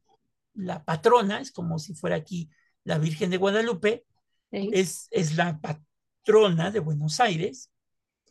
la 0.55 0.85
patrona, 0.85 1.41
es 1.41 1.51
como 1.51 1.79
si 1.79 1.95
fuera 1.95 2.17
aquí 2.17 2.51
la 2.85 2.99
Virgen 2.99 3.31
de 3.31 3.37
Guadalupe, 3.37 4.05
sí. 4.51 4.71
es, 4.73 5.09
es 5.11 5.37
la 5.37 5.61
patrona 5.61 6.71
de 6.71 6.81
Buenos 6.81 7.21
Aires, 7.21 7.71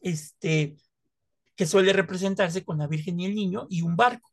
este, 0.02 0.78
que 1.56 1.66
suele 1.66 1.92
representarse 1.92 2.64
con 2.64 2.78
la 2.78 2.88
Virgen 2.88 3.20
y 3.20 3.26
el 3.26 3.36
Niño 3.36 3.68
y 3.70 3.82
un 3.82 3.96
barco. 3.96 4.32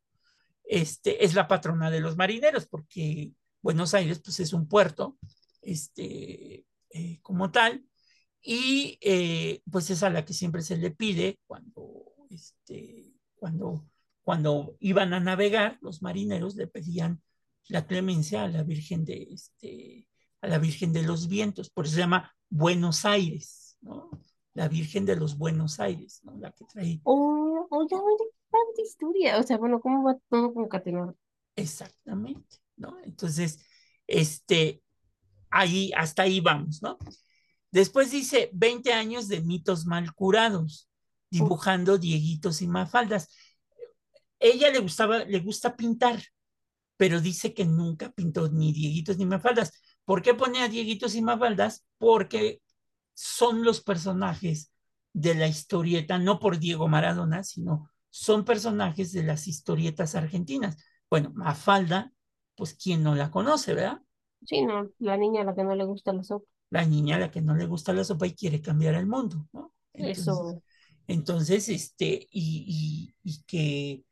Este, 0.64 1.24
es 1.24 1.34
la 1.34 1.48
patrona 1.48 1.90
de 1.90 2.00
los 2.00 2.16
marineros, 2.16 2.66
porque 2.66 3.32
Buenos 3.62 3.94
Aires 3.94 4.20
pues, 4.22 4.40
es 4.40 4.52
un 4.52 4.68
puerto 4.68 5.16
este, 5.62 6.66
eh, 6.90 7.18
como 7.22 7.50
tal, 7.50 7.84
y 8.42 8.98
eh, 9.00 9.62
pues 9.70 9.90
es 9.90 10.02
a 10.02 10.10
la 10.10 10.24
que 10.24 10.34
siempre 10.34 10.62
se 10.62 10.76
le 10.76 10.92
pide 10.92 11.40
cuando, 11.46 12.15
este, 12.30 13.12
cuando, 13.36 13.88
cuando 14.22 14.76
iban 14.80 15.12
a 15.12 15.20
navegar, 15.20 15.78
los 15.82 16.02
marineros 16.02 16.56
le 16.56 16.66
pedían 16.66 17.22
la 17.68 17.86
clemencia 17.86 18.44
a 18.44 18.48
la 18.48 18.62
Virgen 18.62 19.04
de, 19.04 19.28
este, 19.30 20.08
a 20.40 20.48
la 20.48 20.58
Virgen 20.58 20.92
de 20.92 21.02
los 21.02 21.28
Vientos, 21.28 21.70
por 21.70 21.86
eso 21.86 21.94
se 21.94 22.00
llama 22.00 22.34
Buenos 22.48 23.04
Aires, 23.04 23.78
¿no? 23.80 24.10
la 24.56 24.68
Virgen 24.68 25.04
de 25.04 25.16
los 25.16 25.36
Buenos 25.36 25.78
Aires, 25.80 26.20
¿no? 26.24 26.34
La 26.38 26.50
que 26.50 26.64
trae. 26.64 27.00
Oh, 27.04 27.66
oh 27.70 27.86
ya 27.88 27.98
tanta 28.50 28.82
historia, 28.82 29.38
o 29.38 29.42
sea, 29.42 29.58
bueno, 29.58 29.80
¿cómo 29.80 30.02
va 30.02 30.16
todo 30.30 30.52
concatenado? 30.54 31.14
Exactamente, 31.54 32.56
¿no? 32.76 32.96
Entonces, 33.04 33.58
este, 34.06 34.82
ahí, 35.50 35.92
hasta 35.94 36.22
ahí 36.22 36.40
vamos, 36.40 36.80
¿no? 36.82 36.96
Después 37.70 38.10
dice 38.10 38.48
20 38.54 38.94
años 38.94 39.28
de 39.28 39.42
mitos 39.42 39.84
mal 39.84 40.14
curados, 40.14 40.88
dibujando 41.30 41.94
oh. 41.94 41.98
dieguitos 41.98 42.62
y 42.62 42.68
mafaldas. 42.68 43.28
Ella 44.38 44.70
le 44.70 44.80
gustaba, 44.80 45.24
le 45.24 45.40
gusta 45.40 45.76
pintar. 45.76 46.22
pero 46.96 47.20
dice 47.20 47.54
que 47.54 47.64
nunca 47.64 48.10
pintó 48.12 48.48
ni 48.48 48.72
Dieguitos 48.72 49.18
ni 49.18 49.26
Mafaldas. 49.26 49.72
¿Por 50.04 50.22
qué 50.22 50.34
pone 50.34 50.62
a 50.62 50.68
Dieguitos 50.68 51.14
y 51.14 51.22
Mafaldas? 51.22 51.84
Porque 51.98 52.62
son 53.14 53.64
los 53.64 53.82
personajes 53.82 54.72
de 55.12 55.34
la 55.34 55.46
historieta, 55.48 56.18
no 56.18 56.38
por 56.38 56.58
Diego 56.58 56.88
Maradona, 56.88 57.42
sino 57.44 57.90
son 58.10 58.44
personajes 58.44 59.12
de 59.12 59.22
las 59.24 59.46
historietas 59.46 60.14
argentinas. 60.14 60.76
Bueno, 61.10 61.32
Mafalda, 61.34 62.12
pues 62.54 62.74
quién 62.74 63.02
no 63.02 63.14
la 63.14 63.30
conoce, 63.30 63.74
¿verdad? 63.74 64.00
Sí, 64.44 64.62
no, 64.64 64.90
la 64.98 65.16
niña 65.16 65.42
a 65.42 65.44
la 65.44 65.54
que 65.54 65.64
no 65.64 65.74
le 65.74 65.84
gusta 65.84 66.12
la 66.12 66.22
sopa. 66.22 66.46
La 66.70 66.84
niña 66.84 67.16
a 67.16 67.18
la 67.20 67.30
que 67.30 67.40
no 67.42 67.54
le 67.54 67.66
gusta 67.66 67.92
la 67.92 68.04
sopa 68.04 68.26
y 68.26 68.34
quiere 68.34 68.60
cambiar 68.60 68.94
el 68.94 69.06
mundo, 69.06 69.46
¿no? 69.52 69.72
Entonces, 69.92 70.22
Eso. 70.22 70.62
Entonces, 71.06 71.68
este, 71.68 72.26
y, 72.30 73.14
y, 73.22 73.30
y 73.30 73.42
que 73.44 74.04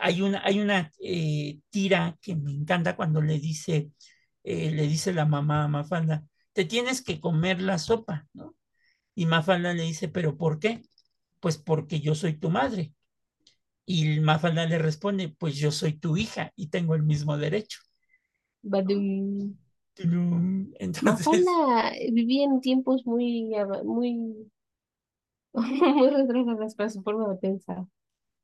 hay 0.00 0.22
una, 0.22 0.42
hay 0.44 0.60
una 0.60 0.90
eh, 1.00 1.60
tira 1.70 2.18
que 2.20 2.36
me 2.36 2.52
encanta 2.52 2.96
cuando 2.96 3.20
le 3.22 3.38
dice, 3.38 3.90
eh, 4.44 4.70
le 4.70 4.82
dice 4.86 5.12
la 5.12 5.24
mamá 5.26 5.64
a 5.64 5.68
Mafalda, 5.68 6.24
te 6.52 6.64
tienes 6.64 7.02
que 7.02 7.20
comer 7.20 7.60
la 7.62 7.78
sopa, 7.78 8.26
¿no? 8.34 8.56
Y 9.14 9.26
Mafalda 9.26 9.74
le 9.74 9.82
dice, 9.84 10.08
¿pero 10.08 10.36
por 10.36 10.58
qué? 10.58 10.82
Pues 11.40 11.58
porque 11.58 12.00
yo 12.00 12.14
soy 12.14 12.34
tu 12.34 12.50
madre. 12.50 12.94
Y 13.86 14.20
Mafalda 14.20 14.66
le 14.66 14.78
responde, 14.78 15.34
pues 15.38 15.56
yo 15.56 15.72
soy 15.72 15.94
tu 15.94 16.16
hija 16.16 16.52
y 16.56 16.68
tengo 16.68 16.94
el 16.94 17.02
mismo 17.02 17.36
derecho. 17.36 17.80
Badum. 18.62 19.56
Entonces, 20.78 21.02
Mafalda 21.02 21.92
vivía 22.12 22.44
en 22.44 22.60
tiempos 22.60 23.04
muy, 23.04 23.52
muy, 23.84 24.50
muy 25.94 26.08
retrógradas 26.10 26.74
para 26.74 26.90
su 26.90 27.02
forma 27.02 27.28
de 27.28 27.36
pensar. 27.36 27.86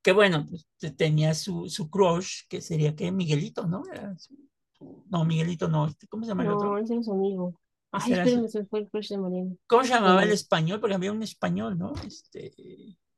que 0.03 0.13
bueno, 0.13 0.47
pues 0.49 0.67
tenía 0.97 1.35
su, 1.35 1.69
su 1.69 1.91
crush, 1.91 2.43
que 2.49 2.61
sería 2.61 2.95
que 2.95 3.11
Miguelito, 3.13 3.67
¿no? 3.67 3.83
Era 3.93 4.17
su- 4.19 4.37
su- 4.73 5.05
no, 5.11 5.25
Miguelito 5.25 5.69
no, 5.69 5.87
este, 5.89 6.07
¿cómo 6.09 6.25
se 6.25 6.29
llama 6.31 6.45
el 6.45 6.51
No, 6.51 6.53
otro? 6.53 6.79
ese 6.79 6.95
era 6.95 7.03
su 7.03 7.13
amigo. 7.13 7.61
Ay, 7.97 8.15
su- 8.27 8.49
se 8.49 8.65
fue 8.65 8.81
el 8.81 8.89
crush 8.91 9.09
de 9.11 9.19
Mariana. 9.19 9.55
¿Cómo 9.67 9.83
se 9.85 9.91
llamaba 9.91 10.23
el 10.23 10.31
Bueno, 10.31 10.33
español? 10.33 10.81
Porque 10.81 10.95
había 10.95 11.13
un 11.13 11.23
español, 11.23 11.79
¿no? 11.79 11.93
Este, 12.07 12.53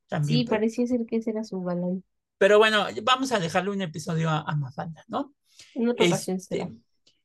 también, 0.07 0.43
sí, 0.43 0.45
pero, 0.45 0.61
parecía 0.61 0.87
ser 0.87 1.05
que 1.05 1.17
ese 1.17 1.31
era 1.31 1.43
su 1.43 1.61
galán. 1.61 2.03
pero 2.37 2.57
bueno, 2.59 2.85
vamos 3.03 3.31
a 3.31 3.39
dejarle 3.39 3.71
un 3.71 3.81
episodio 3.81 4.29
a, 4.29 4.41
a 4.41 4.55
Mafalda, 4.55 5.03
¿no? 5.07 5.33
En 5.73 5.87
otra 5.89 6.05
ocasión 6.05 6.39
será. 6.39 6.71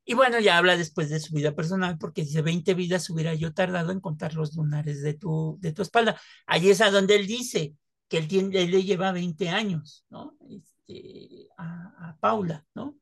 Y 0.04 0.14
bueno, 0.14 0.38
ya 0.38 0.58
habla 0.58 0.76
después 0.76 1.08
de 1.08 1.20
su 1.20 1.34
vida 1.34 1.54
personal, 1.54 1.98
porque 1.98 2.22
dice 2.22 2.42
20 2.42 2.74
vidas 2.74 3.08
hubiera 3.08 3.34
yo 3.34 3.54
tardado 3.54 3.90
en 3.90 4.00
contar 4.00 4.34
los 4.34 4.54
lunares 4.54 5.02
de 5.02 5.14
tu, 5.14 5.56
de 5.60 5.72
tu 5.72 5.82
espalda. 5.82 6.20
Ahí 6.46 6.68
es 6.68 6.80
a 6.80 6.90
donde 6.90 7.16
él 7.16 7.26
dice 7.26 7.74
que 8.08 8.18
él, 8.18 8.28
tiene, 8.28 8.62
él 8.62 8.70
le 8.70 8.82
lleva 8.84 9.12
20 9.12 9.48
años, 9.48 10.04
¿no? 10.10 10.36
Este, 10.50 11.48
a, 11.56 12.10
a 12.10 12.16
Paula, 12.20 12.66
¿no? 12.74 12.96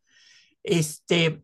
Este, 0.62 1.42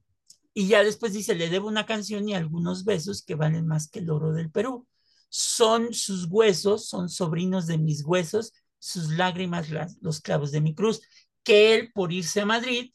y 0.54 0.68
ya 0.68 0.84
después 0.84 1.12
dice, 1.12 1.34
le 1.34 1.50
debo 1.50 1.68
una 1.68 1.86
canción 1.86 2.28
y 2.28 2.34
algunos 2.34 2.84
besos 2.84 3.22
que 3.22 3.34
valen 3.34 3.66
más 3.66 3.88
que 3.88 3.98
el 3.98 4.10
oro 4.10 4.32
del 4.32 4.50
Perú. 4.50 4.86
Son 5.28 5.92
sus 5.92 6.26
huesos, 6.26 6.88
son 6.88 7.08
sobrinos 7.08 7.66
de 7.66 7.78
mis 7.78 8.04
huesos, 8.04 8.52
sus 8.78 9.10
lágrimas, 9.10 9.70
las, 9.70 9.98
los 10.00 10.20
clavos 10.20 10.52
de 10.52 10.60
mi 10.60 10.74
cruz, 10.74 11.00
que 11.42 11.74
él 11.74 11.90
por 11.92 12.12
irse 12.12 12.40
a 12.40 12.46
Madrid, 12.46 12.92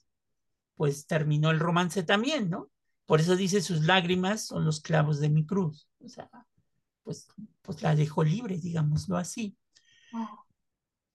pues 0.75 1.07
terminó 1.07 1.51
el 1.51 1.59
romance 1.59 2.03
también, 2.03 2.49
¿no? 2.49 2.69
Por 3.05 3.19
eso 3.19 3.35
dice, 3.35 3.61
sus 3.61 3.81
lágrimas 3.81 4.45
son 4.45 4.65
los 4.65 4.81
clavos 4.81 5.19
de 5.19 5.29
mi 5.29 5.45
cruz. 5.45 5.87
O 5.99 6.07
sea, 6.07 6.29
pues, 7.03 7.27
pues 7.61 7.81
la 7.81 7.95
dejó 7.95 8.23
libre, 8.23 8.57
digámoslo 8.57 9.17
así. 9.17 9.57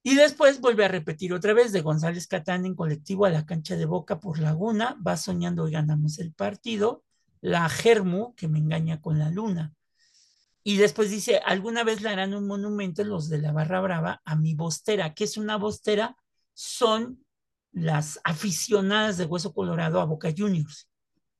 Y 0.02 0.14
después 0.14 0.60
vuelve 0.60 0.84
a 0.84 0.88
repetir 0.88 1.32
otra 1.32 1.52
vez 1.52 1.72
de 1.72 1.82
González 1.82 2.26
Catán 2.26 2.64
en 2.66 2.74
colectivo 2.74 3.24
a 3.26 3.30
la 3.30 3.46
cancha 3.46 3.76
de 3.76 3.84
Boca 3.84 4.20
por 4.20 4.38
Laguna, 4.38 4.96
va 5.06 5.16
soñando 5.16 5.68
y 5.68 5.72
ganamos 5.72 6.18
el 6.18 6.32
partido, 6.32 7.04
la 7.40 7.68
Germu 7.68 8.34
que 8.34 8.48
me 8.48 8.58
engaña 8.58 9.00
con 9.00 9.18
la 9.18 9.30
luna. 9.30 9.74
Y 10.62 10.76
después 10.76 11.10
dice, 11.10 11.38
alguna 11.38 11.84
vez 11.84 12.02
le 12.02 12.10
harán 12.10 12.34
un 12.34 12.46
monumento 12.46 13.02
los 13.04 13.28
de 13.28 13.38
la 13.38 13.52
Barra 13.52 13.80
Brava 13.80 14.22
a 14.24 14.36
mi 14.36 14.54
bostera. 14.54 15.14
¿Qué 15.14 15.24
es 15.24 15.36
una 15.36 15.56
bostera? 15.56 16.16
Son 16.52 17.24
las 17.72 18.20
aficionadas 18.24 19.18
de 19.18 19.24
Hueso 19.24 19.52
Colorado 19.52 20.00
a 20.00 20.04
Boca 20.04 20.32
Juniors, 20.36 20.88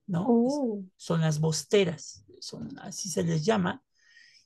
¿no? 0.06 0.24
Oh, 0.28 0.84
Son 0.96 1.20
las 1.20 1.40
bosteras, 1.40 2.24
son, 2.40 2.78
así 2.80 3.08
se 3.08 3.22
les 3.22 3.44
llama. 3.44 3.82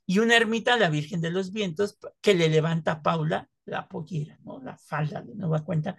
Y 0.07 0.19
una 0.19 0.37
ermita 0.37 0.75
a 0.75 0.79
la 0.79 0.91
Virgen 0.91 1.21
de 1.21 1.31
los 1.31 1.53
Vientos 1.53 1.99
que 2.21 2.35
le 2.35 2.49
levanta 2.49 2.93
a 2.93 3.03
Paula 3.03 3.49
la 3.65 3.89
pollera, 3.89 4.39
¿no? 4.45 4.61
La 4.61 4.77
falda 4.77 5.23
de 5.23 5.35
nueva 5.35 5.65
cuenta. 5.65 5.97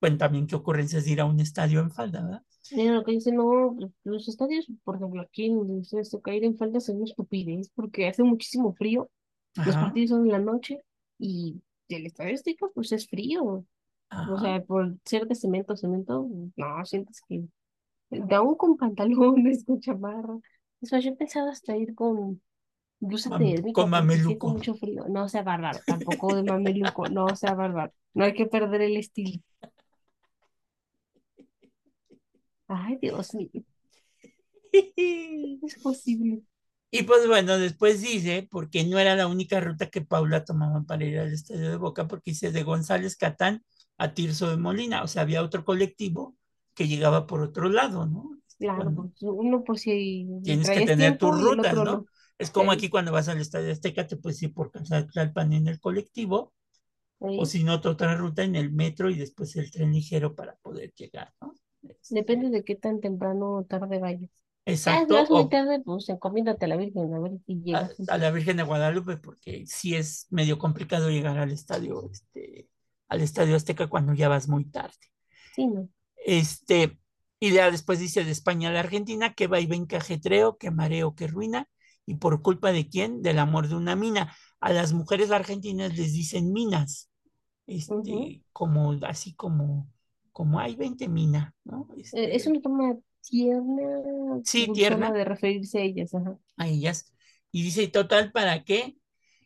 Bueno, 0.00 0.18
también 0.18 0.46
qué 0.46 0.56
ocurrencias 0.56 1.04
de 1.04 1.12
ir 1.12 1.20
a 1.20 1.24
un 1.24 1.40
estadio 1.40 1.80
en 1.80 1.90
falda, 1.90 2.22
¿verdad? 2.22 2.42
mira 2.72 2.94
lo 2.94 3.04
que 3.04 3.12
dice, 3.12 3.30
no, 3.32 3.76
los 4.04 4.28
estadios, 4.28 4.66
por 4.84 4.96
ejemplo, 4.96 5.22
aquí 5.22 5.46
en 5.46 5.82
toca 6.10 6.34
ir 6.34 6.44
en 6.44 6.56
falda 6.56 6.78
es 6.78 6.88
una 6.88 7.04
estupidez 7.04 7.70
porque 7.74 8.08
hace 8.08 8.22
muchísimo 8.22 8.74
frío, 8.74 9.10
los 9.54 9.74
partidos 9.76 10.10
son 10.10 10.24
en 10.24 10.32
la 10.32 10.38
noche 10.38 10.80
y 11.18 11.60
el 11.88 12.06
estadio 12.06 12.36
pues 12.74 12.92
es 12.92 13.08
frío, 13.08 13.64
o 14.24 14.38
sea, 14.38 14.62
por 14.64 14.96
ser 15.04 15.26
de 15.26 15.34
cemento, 15.34 15.76
cemento, 15.76 16.28
no, 16.56 16.84
sientes 16.86 17.20
que, 17.28 17.44
aún 18.34 18.56
con 18.56 18.76
pantalones, 18.76 19.64
con 19.66 19.80
chamarra, 19.80 20.38
eso 20.80 20.98
yo 20.98 21.10
he 21.10 21.16
pensado 21.16 21.50
hasta 21.50 21.76
ir 21.76 21.94
con 21.94 22.42
blusa 23.00 23.30
Mam- 23.30 23.34
térmica 23.34 23.84
con 23.84 23.90
mameluco. 23.90 24.48
mucho 24.52 24.74
frío, 24.76 25.06
no 25.08 25.28
sea 25.28 25.42
bárbaro, 25.44 25.82
tampoco 25.86 26.34
de 26.36 26.44
mameluco, 26.44 27.08
no 27.08 27.34
sea 27.36 27.54
bárbaro, 27.54 27.92
no 28.14 28.24
hay 28.24 28.34
que 28.34 28.46
perder 28.46 28.82
el 28.82 28.96
estilo. 28.98 29.40
Ay, 32.68 32.98
Dios 33.00 33.32
mío, 33.34 33.50
¿cómo 33.54 33.64
es 35.66 35.76
posible? 35.76 36.42
Y 36.90 37.02
pues 37.02 37.26
bueno, 37.26 37.58
después 37.58 38.02
dice, 38.02 38.46
porque 38.50 38.84
no 38.84 38.98
era 38.98 39.16
la 39.16 39.26
única 39.26 39.58
ruta 39.60 39.90
que 39.90 40.00
Paula 40.02 40.44
tomaba 40.44 40.82
para 40.84 41.04
ir 41.04 41.18
al 41.18 41.32
estadio 41.32 41.70
de 41.70 41.76
Boca, 41.76 42.06
porque 42.06 42.30
dice 42.30 42.52
de 42.52 42.62
González 42.62 43.16
Catán 43.16 43.64
a 43.98 44.14
Tirso 44.14 44.50
de 44.50 44.56
Molina, 44.56 45.02
o 45.02 45.08
sea, 45.08 45.22
había 45.22 45.42
otro 45.42 45.64
colectivo 45.64 46.36
que 46.74 46.88
llegaba 46.88 47.26
por 47.26 47.40
otro 47.42 47.68
lado, 47.68 48.06
¿no? 48.06 48.38
Claro, 48.58 48.76
Cuando 48.82 49.02
pues, 49.02 49.22
uno 49.22 49.64
por 49.64 49.78
si 49.78 50.28
tienes 50.42 50.70
que 50.70 50.82
tener 50.82 51.18
tus 51.18 51.40
rutas, 51.40 51.74
¿no? 51.74 52.06
Es 52.38 52.50
como 52.50 52.72
Ey, 52.72 52.78
aquí 52.78 52.88
cuando 52.88 53.12
vas 53.12 53.28
al 53.28 53.40
estadio 53.40 53.70
Azteca, 53.70 54.06
te 54.06 54.16
puedes 54.16 54.42
ir 54.42 54.52
por 54.52 54.70
Tlalpan 54.70 55.52
en 55.52 55.68
el 55.68 55.80
colectivo, 55.80 56.52
o 57.18 57.28
ey. 57.28 57.46
si 57.46 57.64
no, 57.64 57.74
otra 57.74 58.16
ruta 58.16 58.42
en 58.42 58.56
el 58.56 58.72
metro 58.72 59.10
y 59.10 59.16
después 59.16 59.54
el 59.56 59.70
tren 59.70 59.92
ligero 59.92 60.34
para 60.34 60.56
poder 60.56 60.92
llegar, 60.94 61.32
¿no? 61.40 61.54
Depende 62.08 62.46
Este, 62.46 62.58
de 62.58 62.64
qué 62.64 62.74
tan 62.76 63.00
temprano 63.00 63.56
o 63.56 63.64
tarde 63.64 63.98
vayas. 63.98 64.30
Exacto, 64.66 65.14
vas 65.14 65.30
muy 65.30 65.42
o 65.42 65.48
tarde, 65.48 65.80
pues 65.84 66.08
encomiéndate 66.08 66.64
a 66.64 66.68
la 66.68 66.76
Virgen 66.76 67.12
a 67.14 67.20
ver 67.20 67.32
si 67.46 67.60
a, 67.70 67.88
llegas. 67.88 68.08
a 68.08 68.18
la 68.18 68.30
Virgen 68.30 68.56
de 68.56 68.62
Guadalupe, 68.62 69.16
porque 69.18 69.66
sí 69.66 69.94
es 69.94 70.26
medio 70.30 70.58
complicado 70.58 71.10
llegar 71.10 71.38
al 71.38 71.52
estadio, 71.52 72.08
este, 72.10 72.68
al 73.08 73.20
estadio 73.22 73.56
Azteca 73.56 73.88
cuando 73.88 74.14
ya 74.14 74.28
vas 74.28 74.48
muy 74.48 74.64
tarde. 74.66 74.96
Sí, 75.54 75.66
no. 75.66 75.88
Este, 76.16 76.98
y 77.40 77.52
ya 77.52 77.70
después 77.70 77.98
dice 77.98 78.24
de 78.24 78.30
España 78.30 78.68
a 78.70 78.72
la 78.72 78.80
Argentina, 78.80 79.34
que 79.34 79.46
va 79.46 79.60
y 79.60 79.66
ven 79.66 79.86
que 79.86 79.96
ajetreo, 79.96 80.56
que 80.58 80.70
mareo, 80.70 81.14
que 81.14 81.26
ruina, 81.26 81.68
y 82.06 82.16
por 82.16 82.42
culpa 82.42 82.72
de 82.72 82.88
quién? 82.88 83.22
Del 83.22 83.38
amor 83.38 83.68
de 83.68 83.76
una 83.76 83.96
mina. 83.96 84.34
A 84.60 84.72
las 84.72 84.92
mujeres 84.92 85.30
argentinas 85.30 85.96
les 85.96 86.12
dicen 86.12 86.52
minas, 86.52 87.10
este, 87.66 88.42
como, 88.52 88.92
así 89.06 89.34
como, 89.34 89.90
como 90.32 90.60
hay 90.60 90.76
20 90.76 91.08
minas, 91.08 91.52
¿no? 91.64 91.88
Eh, 92.12 92.30
Es 92.36 92.46
Este, 92.46 92.50
una 92.50 92.60
forma 92.60 92.98
tierna, 93.22 93.82
sí, 94.42 94.68
tierna, 94.72 95.12
de 95.12 95.24
referirse 95.24 95.78
a 95.78 95.82
ellas, 95.82 96.14
ajá. 96.14 96.38
a 96.56 96.68
ellas. 96.68 97.12
Y 97.52 97.62
dice, 97.62 97.86
total, 97.88 98.32
¿para 98.32 98.64
qué? 98.64 98.96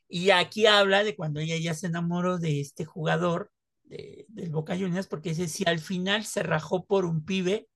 Y 0.09 0.31
aquí 0.31 0.67
habla 0.67 1.05
de 1.05 1.15
cuando 1.15 1.41
ella 1.41 1.57
ya 1.59 1.75
se 1.75 1.87
enamoró 1.87 2.39
de 2.39 2.61
este 2.61 2.85
jugador 2.85 3.51
de, 3.85 4.27
del 4.29 4.51
Boca 4.51 4.77
Juniors, 4.77 5.07
porque 5.07 5.31
dice, 5.31 5.49
si 5.49 5.65
al 5.67 5.79
final 5.81 6.25
se 6.25 6.43
rajó 6.43 6.87
por 6.87 7.05
un 7.05 7.25
pibe 7.25 7.69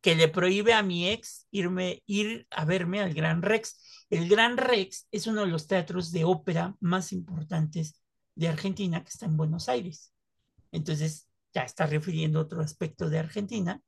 que 0.00 0.14
le 0.14 0.28
prohíbe 0.28 0.74
a 0.74 0.82
mi 0.82 1.08
ex 1.08 1.46
irme, 1.50 2.02
ir 2.06 2.46
a 2.50 2.64
verme 2.64 3.00
al 3.00 3.14
Gran 3.14 3.42
Rex. 3.42 4.06
El 4.10 4.28
Gran 4.28 4.56
Rex 4.56 5.08
es 5.10 5.26
uno 5.26 5.42
de 5.42 5.48
los 5.48 5.66
teatros 5.66 6.12
de 6.12 6.24
ópera 6.24 6.76
más 6.80 7.12
importantes 7.12 8.00
de 8.34 8.48
Argentina, 8.48 9.02
que 9.02 9.10
está 9.10 9.26
en 9.26 9.36
Buenos 9.36 9.68
Aires. 9.68 10.12
Entonces, 10.70 11.28
ya 11.52 11.62
está 11.62 11.86
refiriendo 11.86 12.40
otro 12.40 12.60
aspecto 12.60 13.08
de 13.10 13.18
Argentina, 13.18 13.82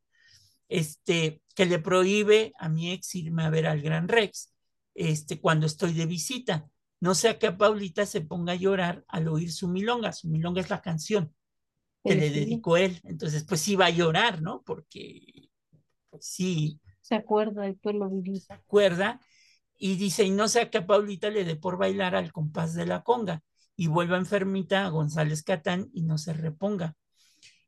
este, 0.69 1.43
que 1.55 1.67
le 1.67 1.79
prohíbe 1.79 2.53
a 2.59 2.69
mi 2.69 2.93
ex 2.93 3.15
irme 3.15 3.45
a 3.45 3.51
ver 3.51 3.67
al 3.67 3.81
Gran 3.81 4.09
Rex 4.09 4.53
este, 4.95 5.41
cuando 5.41 5.67
estoy 5.67 5.93
de 5.93 6.07
visita. 6.07 6.67
No 7.01 7.15
sea 7.15 7.39
que 7.39 7.47
a 7.49 7.57
Paulita 7.59 8.07
se 8.07 8.21
ponga 8.23 8.53
a 8.53 8.57
llorar 8.57 9.05
al 9.09 9.29
oír 9.29 9.53
su 9.53 9.69
milonga. 9.69 10.13
Su 10.13 10.29
milonga 10.29 10.61
es 10.61 10.71
la 10.71 10.83
canción 10.83 11.35
que 12.05 12.15
El 12.15 12.21
le 12.21 12.31
dedicó 12.31 12.77
él. 12.77 13.01
Entonces, 13.05 13.45
pues 13.45 13.61
sí 13.61 13.77
va 13.77 13.87
a 13.87 13.91
llorar, 13.91 14.43
¿no? 14.43 14.63
Porque 14.65 15.51
pues, 16.11 16.25
sí 16.27 16.81
Se 17.01 17.15
acuerda 17.15 17.63
del 17.63 17.77
pueblo 17.77 18.09
vivido. 18.11 18.41
se 18.41 18.53
acuerda 18.53 19.21
y 19.79 19.97
dice, 19.97 20.25
y 20.25 20.31
no 20.31 20.49
sea 20.49 20.71
que 20.71 20.79
a 20.79 20.87
Paulita 20.87 21.31
le 21.31 21.45
dé 21.45 21.57
por 21.57 21.79
bailar 21.79 22.15
al 22.15 22.33
compás 22.33 22.75
de 22.75 22.87
la 22.87 23.03
conga 23.03 23.43
y 23.77 23.87
vuelva 23.89 24.19
enfermita 24.19 24.85
a 24.87 24.91
González 24.91 25.43
Catán 25.43 25.89
y 25.95 26.03
no 26.03 26.19
se 26.19 26.33
reponga. 26.35 26.97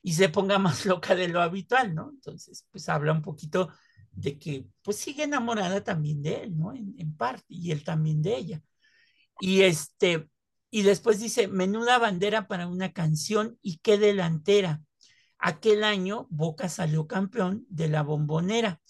y 0.02 0.14
se 0.14 0.28
ponga 0.28 0.58
más 0.60 0.86
loca 0.86 1.14
de 1.14 1.28
lo 1.28 1.40
habitual, 1.40 1.94
¿no? 1.94 2.10
Entonces, 2.10 2.66
pues 2.70 2.88
habla 2.88 3.12
un 3.12 3.22
poquito 3.22 3.70
de 4.12 4.38
que 4.38 4.66
pues 4.82 4.98
sigue 4.98 5.24
enamorada 5.24 5.82
también 5.84 6.22
de 6.22 6.44
él, 6.44 6.56
¿no? 6.58 6.72
En, 6.74 6.94
en 6.98 7.16
parte, 7.16 7.44
y 7.48 7.70
él 7.72 7.84
también 7.84 8.22
de 8.22 8.36
ella. 8.36 8.62
Y 9.40 9.62
este, 9.62 10.28
y 10.70 10.82
después 10.82 11.20
dice, 11.20 11.48
menuda 11.48 11.98
bandera 11.98 12.48
para 12.48 12.66
una 12.66 12.92
canción 12.92 13.58
y 13.62 13.78
qué 13.78 13.98
delantera. 13.98 14.82
Aquel 15.38 15.84
año 15.84 16.26
Boca 16.30 16.68
salió 16.68 17.06
campeón 17.06 17.66
de 17.68 17.88
la 17.88 18.02
bombonera. 18.02 18.80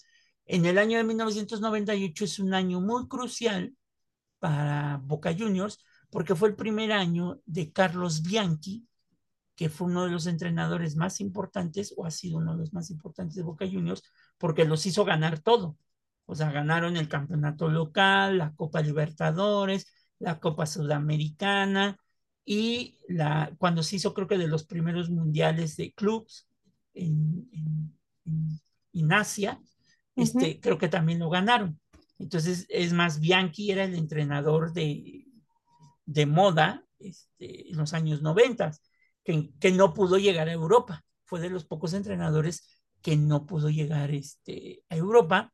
En 0.45 0.65
el 0.65 0.77
año 0.77 0.97
de 0.97 1.03
1998 1.03 2.25
es 2.25 2.39
un 2.39 2.53
año 2.53 2.79
muy 2.79 3.07
crucial 3.07 3.75
para 4.39 5.01
Boca 5.03 5.33
Juniors 5.37 5.79
porque 6.09 6.35
fue 6.35 6.49
el 6.49 6.55
primer 6.55 6.91
año 6.91 7.41
de 7.45 7.71
Carlos 7.71 8.21
Bianchi, 8.21 8.87
que 9.55 9.69
fue 9.69 9.87
uno 9.87 10.05
de 10.05 10.11
los 10.11 10.27
entrenadores 10.27 10.95
más 10.95 11.19
importantes 11.21 11.93
o 11.97 12.05
ha 12.05 12.11
sido 12.11 12.37
uno 12.37 12.53
de 12.53 12.59
los 12.59 12.73
más 12.73 12.89
importantes 12.91 13.35
de 13.35 13.43
Boca 13.43 13.65
Juniors 13.65 14.03
porque 14.37 14.65
los 14.65 14.85
hizo 14.85 15.05
ganar 15.05 15.39
todo. 15.39 15.77
O 16.25 16.35
sea, 16.35 16.51
ganaron 16.51 16.97
el 16.97 17.09
campeonato 17.09 17.67
local, 17.67 18.37
la 18.37 18.53
Copa 18.55 18.81
Libertadores, 18.81 19.87
la 20.19 20.39
Copa 20.39 20.65
Sudamericana 20.65 21.99
y 22.45 22.97
la, 23.07 23.53
cuando 23.57 23.83
se 23.83 23.97
hizo 23.97 24.13
creo 24.13 24.27
que 24.27 24.37
de 24.37 24.47
los 24.47 24.65
primeros 24.65 25.09
mundiales 25.09 25.77
de 25.77 25.93
clubs 25.93 26.47
en, 26.93 27.49
en, 27.51 27.97
en, 28.25 28.59
en 28.93 29.13
Asia, 29.13 29.59
este, 30.15 30.59
creo 30.59 30.77
que 30.77 30.89
también 30.89 31.19
lo 31.19 31.29
ganaron. 31.29 31.79
Entonces, 32.19 32.65
es 32.69 32.93
más, 32.93 33.19
Bianchi 33.19 33.71
era 33.71 33.83
el 33.83 33.95
entrenador 33.95 34.73
de, 34.73 35.25
de 36.05 36.25
moda 36.25 36.85
este, 36.99 37.69
en 37.69 37.77
los 37.77 37.93
años 37.93 38.21
90, 38.21 38.71
que, 39.23 39.51
que, 39.59 39.71
no 39.71 39.93
pudo 39.93 40.17
llegar 40.17 40.47
a 40.47 40.53
Europa. 40.53 41.03
Fue 41.25 41.39
de 41.39 41.49
los 41.49 41.65
pocos 41.65 41.93
entrenadores 41.93 42.67
que 43.01 43.17
no 43.17 43.45
pudo 43.45 43.69
llegar 43.69 44.11
este, 44.11 44.83
a 44.89 44.95
Europa 44.95 45.51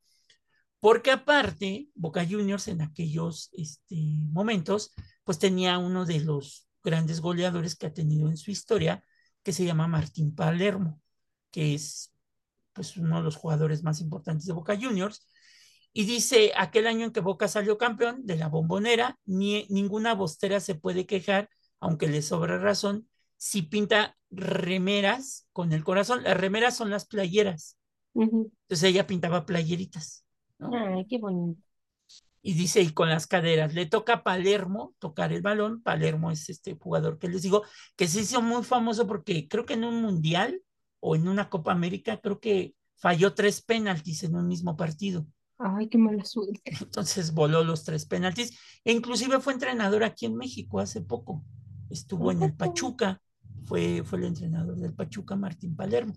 porque 0.79 1.11
aparte, 1.11 1.89
Boca 1.93 2.25
Juniors 2.25 2.67
en 2.67 2.81
aquellos 2.81 3.49
este, 3.53 3.95
momentos, 4.31 4.93
pues 5.23 5.39
tenía 5.39 5.77
uno 5.77 6.05
de 6.05 6.19
los 6.21 6.67
grandes 6.83 7.19
goleadores 7.19 7.75
que 7.75 7.87
ha 7.87 7.93
tenido 7.93 8.29
en 8.29 8.37
su 8.37 8.51
historia, 8.51 9.03
que 9.43 9.53
se 9.53 9.65
llama 9.65 9.87
Martín 9.87 10.35
Palermo, 10.35 11.01
que 11.51 11.73
es 11.75 12.13
pues 12.73 12.95
uno 12.97 13.17
de 13.17 13.23
los 13.23 13.35
jugadores 13.35 13.83
más 13.83 13.99
importantes 13.99 14.45
de 14.45 14.53
Boca 14.53 14.77
Juniors. 14.79 15.27
Y 15.91 16.05
dice, 16.05 16.53
aquel 16.55 16.87
año 16.87 17.05
en 17.05 17.11
que 17.11 17.19
Boca 17.19 17.47
salió 17.47 17.77
campeón 17.77 18.25
de 18.25 18.37
la 18.37 18.47
bombonera, 18.47 19.17
ni, 19.25 19.65
ninguna 19.69 20.13
bostera 20.13 20.59
se 20.59 20.75
puede 20.75 21.05
quejar, 21.05 21.49
aunque 21.79 22.07
le 22.07 22.21
sobra 22.21 22.57
razón, 22.57 23.09
si 23.37 23.63
pinta 23.63 24.15
remeras 24.29 25.47
con 25.51 25.73
el 25.73 25.83
corazón. 25.83 26.23
Las 26.23 26.37
remeras 26.37 26.77
son 26.77 26.89
las 26.89 27.05
playeras. 27.05 27.77
Uh 28.13 28.25
-huh. 28.25 28.51
Entonces 28.61 28.83
ella 28.83 29.07
pintaba 29.07 29.45
playeritas. 29.45 30.25
¿No? 30.59 30.69
Ay, 30.73 31.05
qué 31.07 31.17
bonito. 31.17 31.61
Y 32.41 32.53
dice, 32.53 32.81
y 32.81 32.91
con 32.91 33.09
las 33.09 33.27
caderas, 33.27 33.73
le 33.73 33.85
toca 33.85 34.13
a 34.13 34.23
Palermo 34.23 34.95
tocar 34.99 35.33
el 35.33 35.41
balón. 35.41 35.81
Palermo 35.81 36.31
es 36.31 36.49
este 36.49 36.75
jugador 36.75 37.19
que 37.19 37.27
les 37.27 37.41
digo, 37.41 37.63
que 37.97 38.07
se 38.07 38.21
hizo 38.21 38.41
muy 38.41 38.63
famoso 38.63 39.07
porque 39.07 39.47
creo 39.49 39.65
que 39.65 39.73
en 39.73 39.83
un 39.83 40.01
mundial 40.01 40.61
o 41.01 41.15
en 41.15 41.27
una 41.27 41.49
Copa 41.49 41.71
América, 41.71 42.19
creo 42.21 42.39
que 42.39 42.75
falló 42.95 43.33
tres 43.33 43.61
penaltis 43.61 44.23
en 44.23 44.35
un 44.35 44.47
mismo 44.47 44.77
partido. 44.77 45.25
Ay, 45.57 45.89
qué 45.89 45.97
mala 45.97 46.23
suerte. 46.23 46.61
Entonces 46.79 47.33
voló 47.33 47.63
los 47.63 47.83
tres 47.83 48.05
penaltis. 48.05 48.57
E 48.85 48.93
inclusive 48.93 49.41
fue 49.41 49.53
entrenador 49.53 50.03
aquí 50.03 50.25
en 50.25 50.35
México 50.35 50.79
hace 50.79 51.01
poco. 51.01 51.43
Estuvo 51.89 52.31
en 52.31 52.43
el 52.43 52.55
Pachuca. 52.55 53.21
Fue, 53.65 54.03
fue 54.03 54.19
el 54.19 54.25
entrenador 54.25 54.77
del 54.77 54.93
Pachuca, 54.93 55.35
Martín 55.35 55.75
Palermo. 55.75 56.13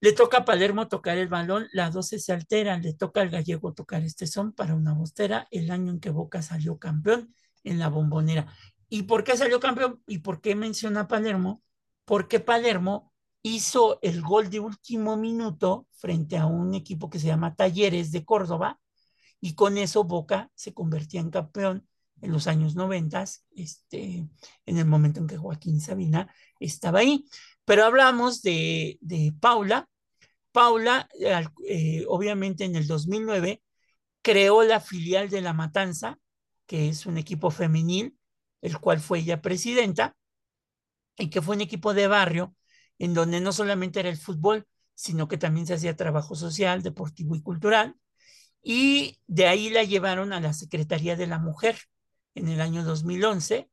Le 0.00 0.12
toca 0.12 0.38
a 0.38 0.44
Palermo 0.44 0.88
tocar 0.88 1.18
el 1.18 1.28
balón, 1.28 1.68
la 1.72 1.90
12 1.90 2.18
se 2.18 2.32
altera, 2.32 2.78
le 2.78 2.94
toca 2.94 3.22
al 3.22 3.30
gallego 3.30 3.72
tocar 3.72 4.02
este 4.02 4.26
son 4.26 4.52
para 4.52 4.74
una 4.74 4.92
bostera, 4.92 5.48
el 5.50 5.70
año 5.70 5.92
en 5.92 6.00
que 6.00 6.10
Boca 6.10 6.42
salió 6.42 6.78
campeón 6.78 7.34
en 7.64 7.78
la 7.78 7.88
bombonera. 7.88 8.46
¿Y 8.88 9.04
por 9.04 9.24
qué 9.24 9.36
salió 9.36 9.58
campeón? 9.58 10.02
¿Y 10.06 10.18
por 10.18 10.40
qué 10.40 10.54
menciona 10.54 11.08
Palermo? 11.08 11.62
Porque 12.04 12.40
Palermo 12.40 13.12
hizo 13.42 13.98
el 14.02 14.22
gol 14.22 14.50
de 14.50 14.60
último 14.60 15.16
minuto 15.16 15.86
frente 15.92 16.36
a 16.36 16.46
un 16.46 16.74
equipo 16.74 17.08
que 17.08 17.18
se 17.18 17.28
llama 17.28 17.54
Talleres 17.54 18.12
de 18.12 18.24
Córdoba, 18.24 18.80
y 19.40 19.54
con 19.54 19.78
eso 19.78 20.04
Boca 20.04 20.50
se 20.54 20.74
convertía 20.74 21.20
en 21.20 21.30
campeón 21.30 21.86
en 22.20 22.32
los 22.32 22.46
años 22.46 22.74
90, 22.74 23.24
este, 23.54 24.28
en 24.64 24.78
el 24.78 24.86
momento 24.86 25.20
en 25.20 25.26
que 25.26 25.36
Joaquín 25.36 25.80
Sabina 25.80 26.32
estaba 26.58 27.00
ahí. 27.00 27.26
Pero 27.66 27.84
hablamos 27.84 28.42
de, 28.42 28.98
de 29.02 29.34
Paula. 29.40 29.88
Paula, 30.52 31.08
eh, 31.68 32.04
obviamente 32.08 32.64
en 32.64 32.76
el 32.76 32.86
2009, 32.86 33.62
creó 34.22 34.62
la 34.62 34.80
filial 34.80 35.28
de 35.28 35.42
La 35.42 35.52
Matanza, 35.52 36.18
que 36.66 36.88
es 36.88 37.06
un 37.06 37.18
equipo 37.18 37.50
femenil, 37.50 38.16
el 38.62 38.78
cual 38.78 39.00
fue 39.00 39.18
ella 39.18 39.42
presidenta, 39.42 40.16
y 41.18 41.28
que 41.28 41.42
fue 41.42 41.56
un 41.56 41.62
equipo 41.62 41.92
de 41.92 42.06
barrio 42.06 42.54
en 42.98 43.14
donde 43.14 43.40
no 43.40 43.52
solamente 43.52 44.00
era 44.00 44.08
el 44.08 44.16
fútbol, 44.16 44.66
sino 44.94 45.28
que 45.28 45.36
también 45.36 45.66
se 45.66 45.74
hacía 45.74 45.96
trabajo 45.96 46.34
social, 46.34 46.82
deportivo 46.82 47.34
y 47.36 47.42
cultural. 47.42 47.96
Y 48.62 49.18
de 49.26 49.46
ahí 49.48 49.70
la 49.70 49.84
llevaron 49.84 50.32
a 50.32 50.40
la 50.40 50.52
Secretaría 50.52 51.16
de 51.16 51.26
la 51.26 51.38
Mujer 51.38 51.78
en 52.34 52.48
el 52.48 52.60
año 52.60 52.84
2011, 52.84 53.68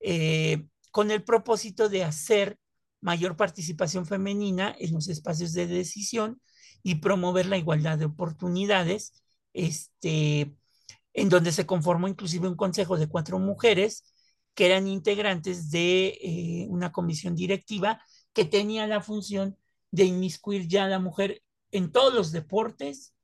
eh, 0.00 0.66
con 0.92 1.10
el 1.10 1.24
propósito 1.24 1.88
de 1.88 2.04
hacer 2.04 2.58
mayor 3.04 3.36
participación 3.36 4.06
femenina 4.06 4.74
en 4.78 4.94
los 4.94 5.08
espacios 5.08 5.52
de 5.52 5.66
decisión 5.66 6.40
y 6.82 6.96
promover 6.96 7.44
la 7.44 7.58
igualdad 7.58 7.98
de 7.98 8.06
oportunidades, 8.06 9.22
este, 9.52 10.56
en 11.12 11.28
donde 11.28 11.52
se 11.52 11.66
conformó 11.66 12.08
inclusive 12.08 12.48
un 12.48 12.56
consejo 12.56 12.96
de 12.96 13.06
cuatro 13.06 13.38
mujeres 13.38 14.14
que 14.54 14.64
eran 14.64 14.88
integrantes 14.88 15.70
de 15.70 16.18
eh, 16.22 16.66
una 16.70 16.92
comisión 16.92 17.36
directiva 17.36 18.02
que 18.32 18.46
tenía 18.46 18.86
la 18.86 19.02
función 19.02 19.58
de 19.90 20.04
inmiscuir 20.04 20.66
ya 20.66 20.86
a 20.86 20.88
la 20.88 20.98
mujer 20.98 21.42
en 21.72 21.92
todos 21.92 22.14
los 22.14 22.32
deportes, 22.32 23.14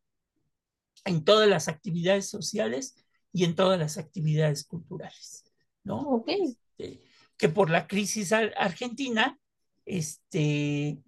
en 1.06 1.24
todas 1.24 1.48
las 1.48 1.68
actividades 1.68 2.28
sociales 2.28 2.96
y 3.32 3.44
en 3.44 3.54
todas 3.54 3.78
las 3.78 3.96
actividades 3.96 4.64
culturales, 4.64 5.44
¿no? 5.84 6.00
Okay. 6.00 6.58
Este, 6.76 7.00
que 7.38 7.48
por 7.48 7.70
la 7.70 7.86
crisis 7.86 8.34
argentina 8.34 9.40
este, 9.84 10.98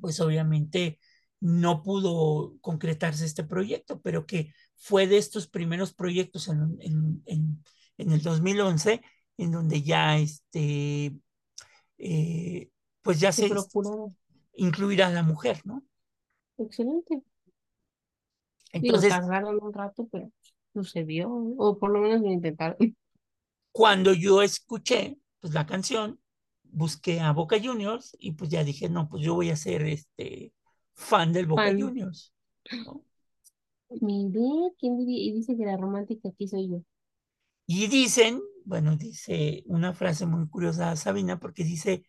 pues 0.00 0.20
obviamente 0.20 0.98
no 1.40 1.82
pudo 1.82 2.56
concretarse 2.60 3.26
este 3.26 3.44
proyecto, 3.44 4.00
pero 4.00 4.26
que 4.26 4.52
fue 4.76 5.06
de 5.06 5.18
estos 5.18 5.46
primeros 5.46 5.92
proyectos 5.92 6.48
en, 6.48 6.78
en, 6.80 7.22
en, 7.26 7.64
en 7.98 8.12
el 8.12 8.22
2011, 8.22 9.02
en 9.36 9.50
donde 9.50 9.82
ya 9.82 10.16
este, 10.18 11.16
eh, 11.98 12.70
pues 13.02 13.20
ya 13.20 13.32
se, 13.32 13.48
se 13.48 13.54
incluir 14.56 15.02
a 15.02 15.10
la 15.10 15.22
mujer, 15.22 15.60
¿no? 15.64 15.84
Excelente. 16.58 17.22
Entonces, 18.72 19.12
Digo, 19.12 19.20
tardaron 19.26 19.62
un 19.62 19.72
rato, 19.72 20.08
pero 20.10 20.30
sucedió, 20.72 21.30
o 21.30 21.78
por 21.78 21.90
lo 21.90 22.00
menos 22.00 22.22
lo 22.22 22.30
intentaron. 22.30 22.76
Cuando 23.70 24.12
yo 24.12 24.42
escuché 24.42 25.18
pues, 25.40 25.52
la 25.52 25.66
canción, 25.66 26.20
busqué 26.74 27.20
a 27.20 27.32
Boca 27.32 27.56
Juniors 27.62 28.16
y 28.18 28.32
pues 28.32 28.50
ya 28.50 28.64
dije, 28.64 28.88
no, 28.88 29.08
pues 29.08 29.24
yo 29.24 29.34
voy 29.34 29.50
a 29.50 29.56
ser 29.56 29.82
este 29.82 30.52
fan 30.94 31.32
del 31.32 31.46
Boca 31.46 31.64
Fan. 31.64 31.80
Juniors. 31.80 32.32
¿no? 32.84 33.04
¿quién 33.88 34.98
diría? 34.98 35.22
Y 35.22 35.32
dice 35.32 35.56
que 35.56 35.64
la 35.64 35.76
romántica 35.76 36.28
aquí 36.28 36.48
soy 36.48 36.68
yo. 36.68 36.82
Y 37.66 37.86
dicen, 37.86 38.42
bueno, 38.64 38.96
dice 38.96 39.62
una 39.66 39.94
frase 39.94 40.26
muy 40.26 40.48
curiosa 40.48 40.96
Sabina, 40.96 41.38
porque 41.38 41.64
dice 41.64 42.04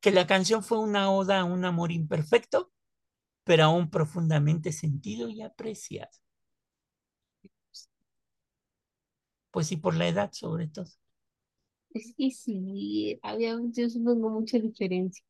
que 0.00 0.10
la 0.10 0.26
canción 0.26 0.62
fue 0.62 0.78
una 0.78 1.10
oda 1.10 1.40
a 1.40 1.44
un 1.44 1.64
amor 1.64 1.92
imperfecto, 1.92 2.72
pero 3.44 3.64
aún 3.64 3.90
profundamente 3.90 4.72
sentido 4.72 5.28
y 5.28 5.42
apreciado. 5.42 6.10
Pues 9.50 9.66
sí, 9.66 9.76
por 9.76 9.94
la 9.94 10.08
edad 10.08 10.30
sobre 10.32 10.68
todo. 10.68 10.88
Es 11.92 12.14
que 12.16 12.30
sí, 12.30 13.18
había, 13.22 13.54
yo 13.72 13.88
supongo 13.90 14.30
mucha 14.30 14.58
diferencia. 14.58 15.22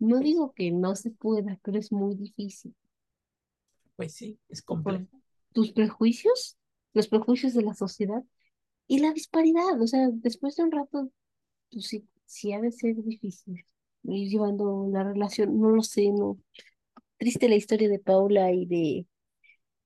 No 0.00 0.18
Pues, 0.18 0.22
digo 0.22 0.52
que 0.54 0.70
no 0.72 0.96
se 0.96 1.10
pueda, 1.12 1.58
pero 1.64 1.78
es 1.78 1.92
muy 1.92 2.14
difícil. 2.16 2.74
pues 3.96 4.14
sí, 4.14 4.38
es 4.48 4.62
complejo. 4.62 5.06
tus 5.52 5.72
prejuicios, 5.72 6.56
los 6.94 7.08
prejuicios 7.08 7.54
de 7.54 7.62
la 7.62 7.74
sociedad 7.74 8.22
y 8.88 9.00
la 9.00 9.12
disparidad. 9.12 9.80
O 9.82 9.86
sea, 9.86 10.08
después 10.12 10.56
de 10.56 10.64
un 10.64 10.72
rato, 10.72 11.10
pues 11.72 11.86
sí, 11.88 12.08
sí 12.26 12.52
ha 12.54 12.60
de 12.60 12.72
ser 12.72 12.96
difícil 13.04 13.64
ir 14.04 14.28
llevando 14.30 14.88
la 14.92 15.04
relación. 15.04 15.60
No 15.60 15.70
lo 15.70 15.82
sé, 15.84 16.10
no. 16.12 16.38
Triste 17.18 17.48
la 17.48 17.56
historia 17.56 17.88
de 17.88 17.98
Paula 18.00 18.52
y 18.52 18.66
de 18.66 19.06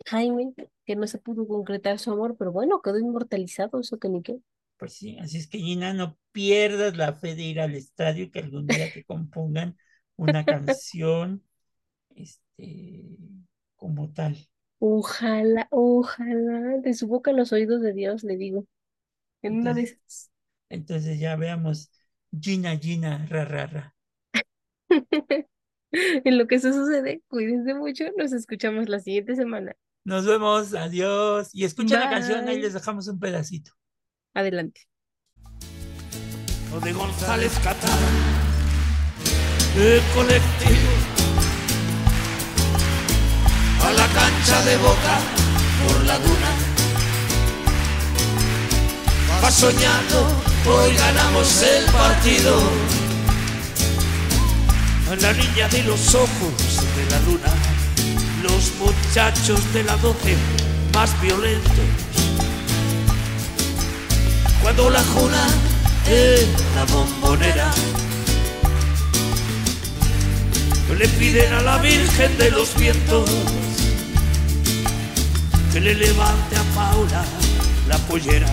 Jaime, 0.06 0.54
que 0.86 0.96
no 0.96 1.06
se 1.06 1.18
pudo 1.18 1.46
concretar 1.48 1.98
su 1.98 2.12
amor, 2.12 2.36
pero 2.38 2.52
bueno, 2.52 2.82
quedó 2.82 2.98
inmortalizado, 2.98 3.80
eso 3.80 3.98
que 3.98 4.08
ni 4.10 4.22
qué. 4.22 4.38
Pues 4.84 4.96
sí, 4.98 5.16
así 5.18 5.38
es 5.38 5.48
que 5.48 5.58
Gina, 5.58 5.94
no 5.94 6.18
pierdas 6.32 6.96
la 6.96 7.14
fe 7.14 7.34
de 7.34 7.42
ir 7.42 7.60
al 7.60 7.74
estadio, 7.74 8.30
que 8.30 8.40
algún 8.40 8.68
día 8.68 8.92
te 8.92 9.04
compongan 9.04 9.76
una 10.16 10.46
canción 10.46 11.42
este, 12.16 13.18
como 13.76 14.12
tal. 14.12 14.36
Ojalá, 14.78 15.66
ojalá, 15.72 16.78
de 16.78 16.94
su 16.94 17.08
boca 17.08 17.30
a 17.32 17.34
los 17.34 17.52
oídos 17.52 17.80
de 17.82 17.92
Dios, 17.92 18.22
le 18.24 18.36
digo. 18.36 18.66
En 19.42 19.56
una 19.58 19.74
de 19.74 19.82
Entonces, 19.82 19.98
esas. 20.06 20.30
entonces 20.70 21.18
ya 21.20 21.36
veamos 21.36 21.90
Gina, 22.40 22.78
Gina, 22.78 23.26
ra, 23.28 23.44
ra, 23.46 23.66
ra. 23.66 23.96
En 25.92 26.38
lo 26.38 26.46
que 26.46 26.56
eso 26.56 26.72
sucede, 26.72 27.22
cuídense 27.28 27.74
mucho, 27.74 28.04
nos 28.16 28.32
escuchamos 28.32 28.88
la 28.88 29.00
siguiente 29.00 29.36
semana. 29.36 29.76
Nos 30.04 30.24
vemos, 30.26 30.74
adiós. 30.74 31.50
Y 31.54 31.64
escuchen 31.64 31.98
la 31.98 32.08
canción, 32.08 32.46
ahí 32.48 32.58
les 32.60 32.72
dejamos 32.74 33.08
un 33.08 33.18
pedacito. 33.18 33.72
Adelante. 34.34 34.88
o 36.74 36.80
de 36.80 36.92
González 36.92 37.52
Catán, 37.62 37.98
el 39.76 40.02
colectivo, 40.14 40.92
a 43.84 43.92
la 43.92 44.06
cancha 44.08 44.62
de 44.64 44.76
boca 44.78 45.18
por 45.86 46.04
la 46.04 46.18
duna. 46.18 46.50
Va 49.42 49.50
soñando, 49.50 50.26
hoy 50.66 50.96
ganamos 50.96 51.62
el 51.62 51.84
partido. 51.92 52.58
A 55.12 55.16
la 55.16 55.32
niña 55.32 55.68
de 55.68 55.84
los 55.84 56.14
ojos 56.14 56.80
de 56.96 57.10
la 57.10 57.20
luna, 57.20 57.52
los 58.42 58.72
muchachos 58.80 59.60
de 59.72 59.84
la 59.84 59.96
doce 59.98 60.36
más 60.92 61.20
violentos 61.20 62.23
cuando 64.64 64.88
la 64.88 65.04
juna 65.04 65.46
en 66.08 66.52
la 66.74 66.84
bombonera 66.86 67.70
le 70.98 71.06
piden 71.06 71.52
a 71.52 71.60
la 71.60 71.76
Virgen 71.76 72.38
de 72.38 72.50
los 72.50 72.74
Vientos 72.78 73.28
que 75.70 75.80
le 75.80 75.94
levante 75.94 76.56
a 76.56 76.62
Paula 76.74 77.24
la 77.88 77.98
pollera. 78.08 78.48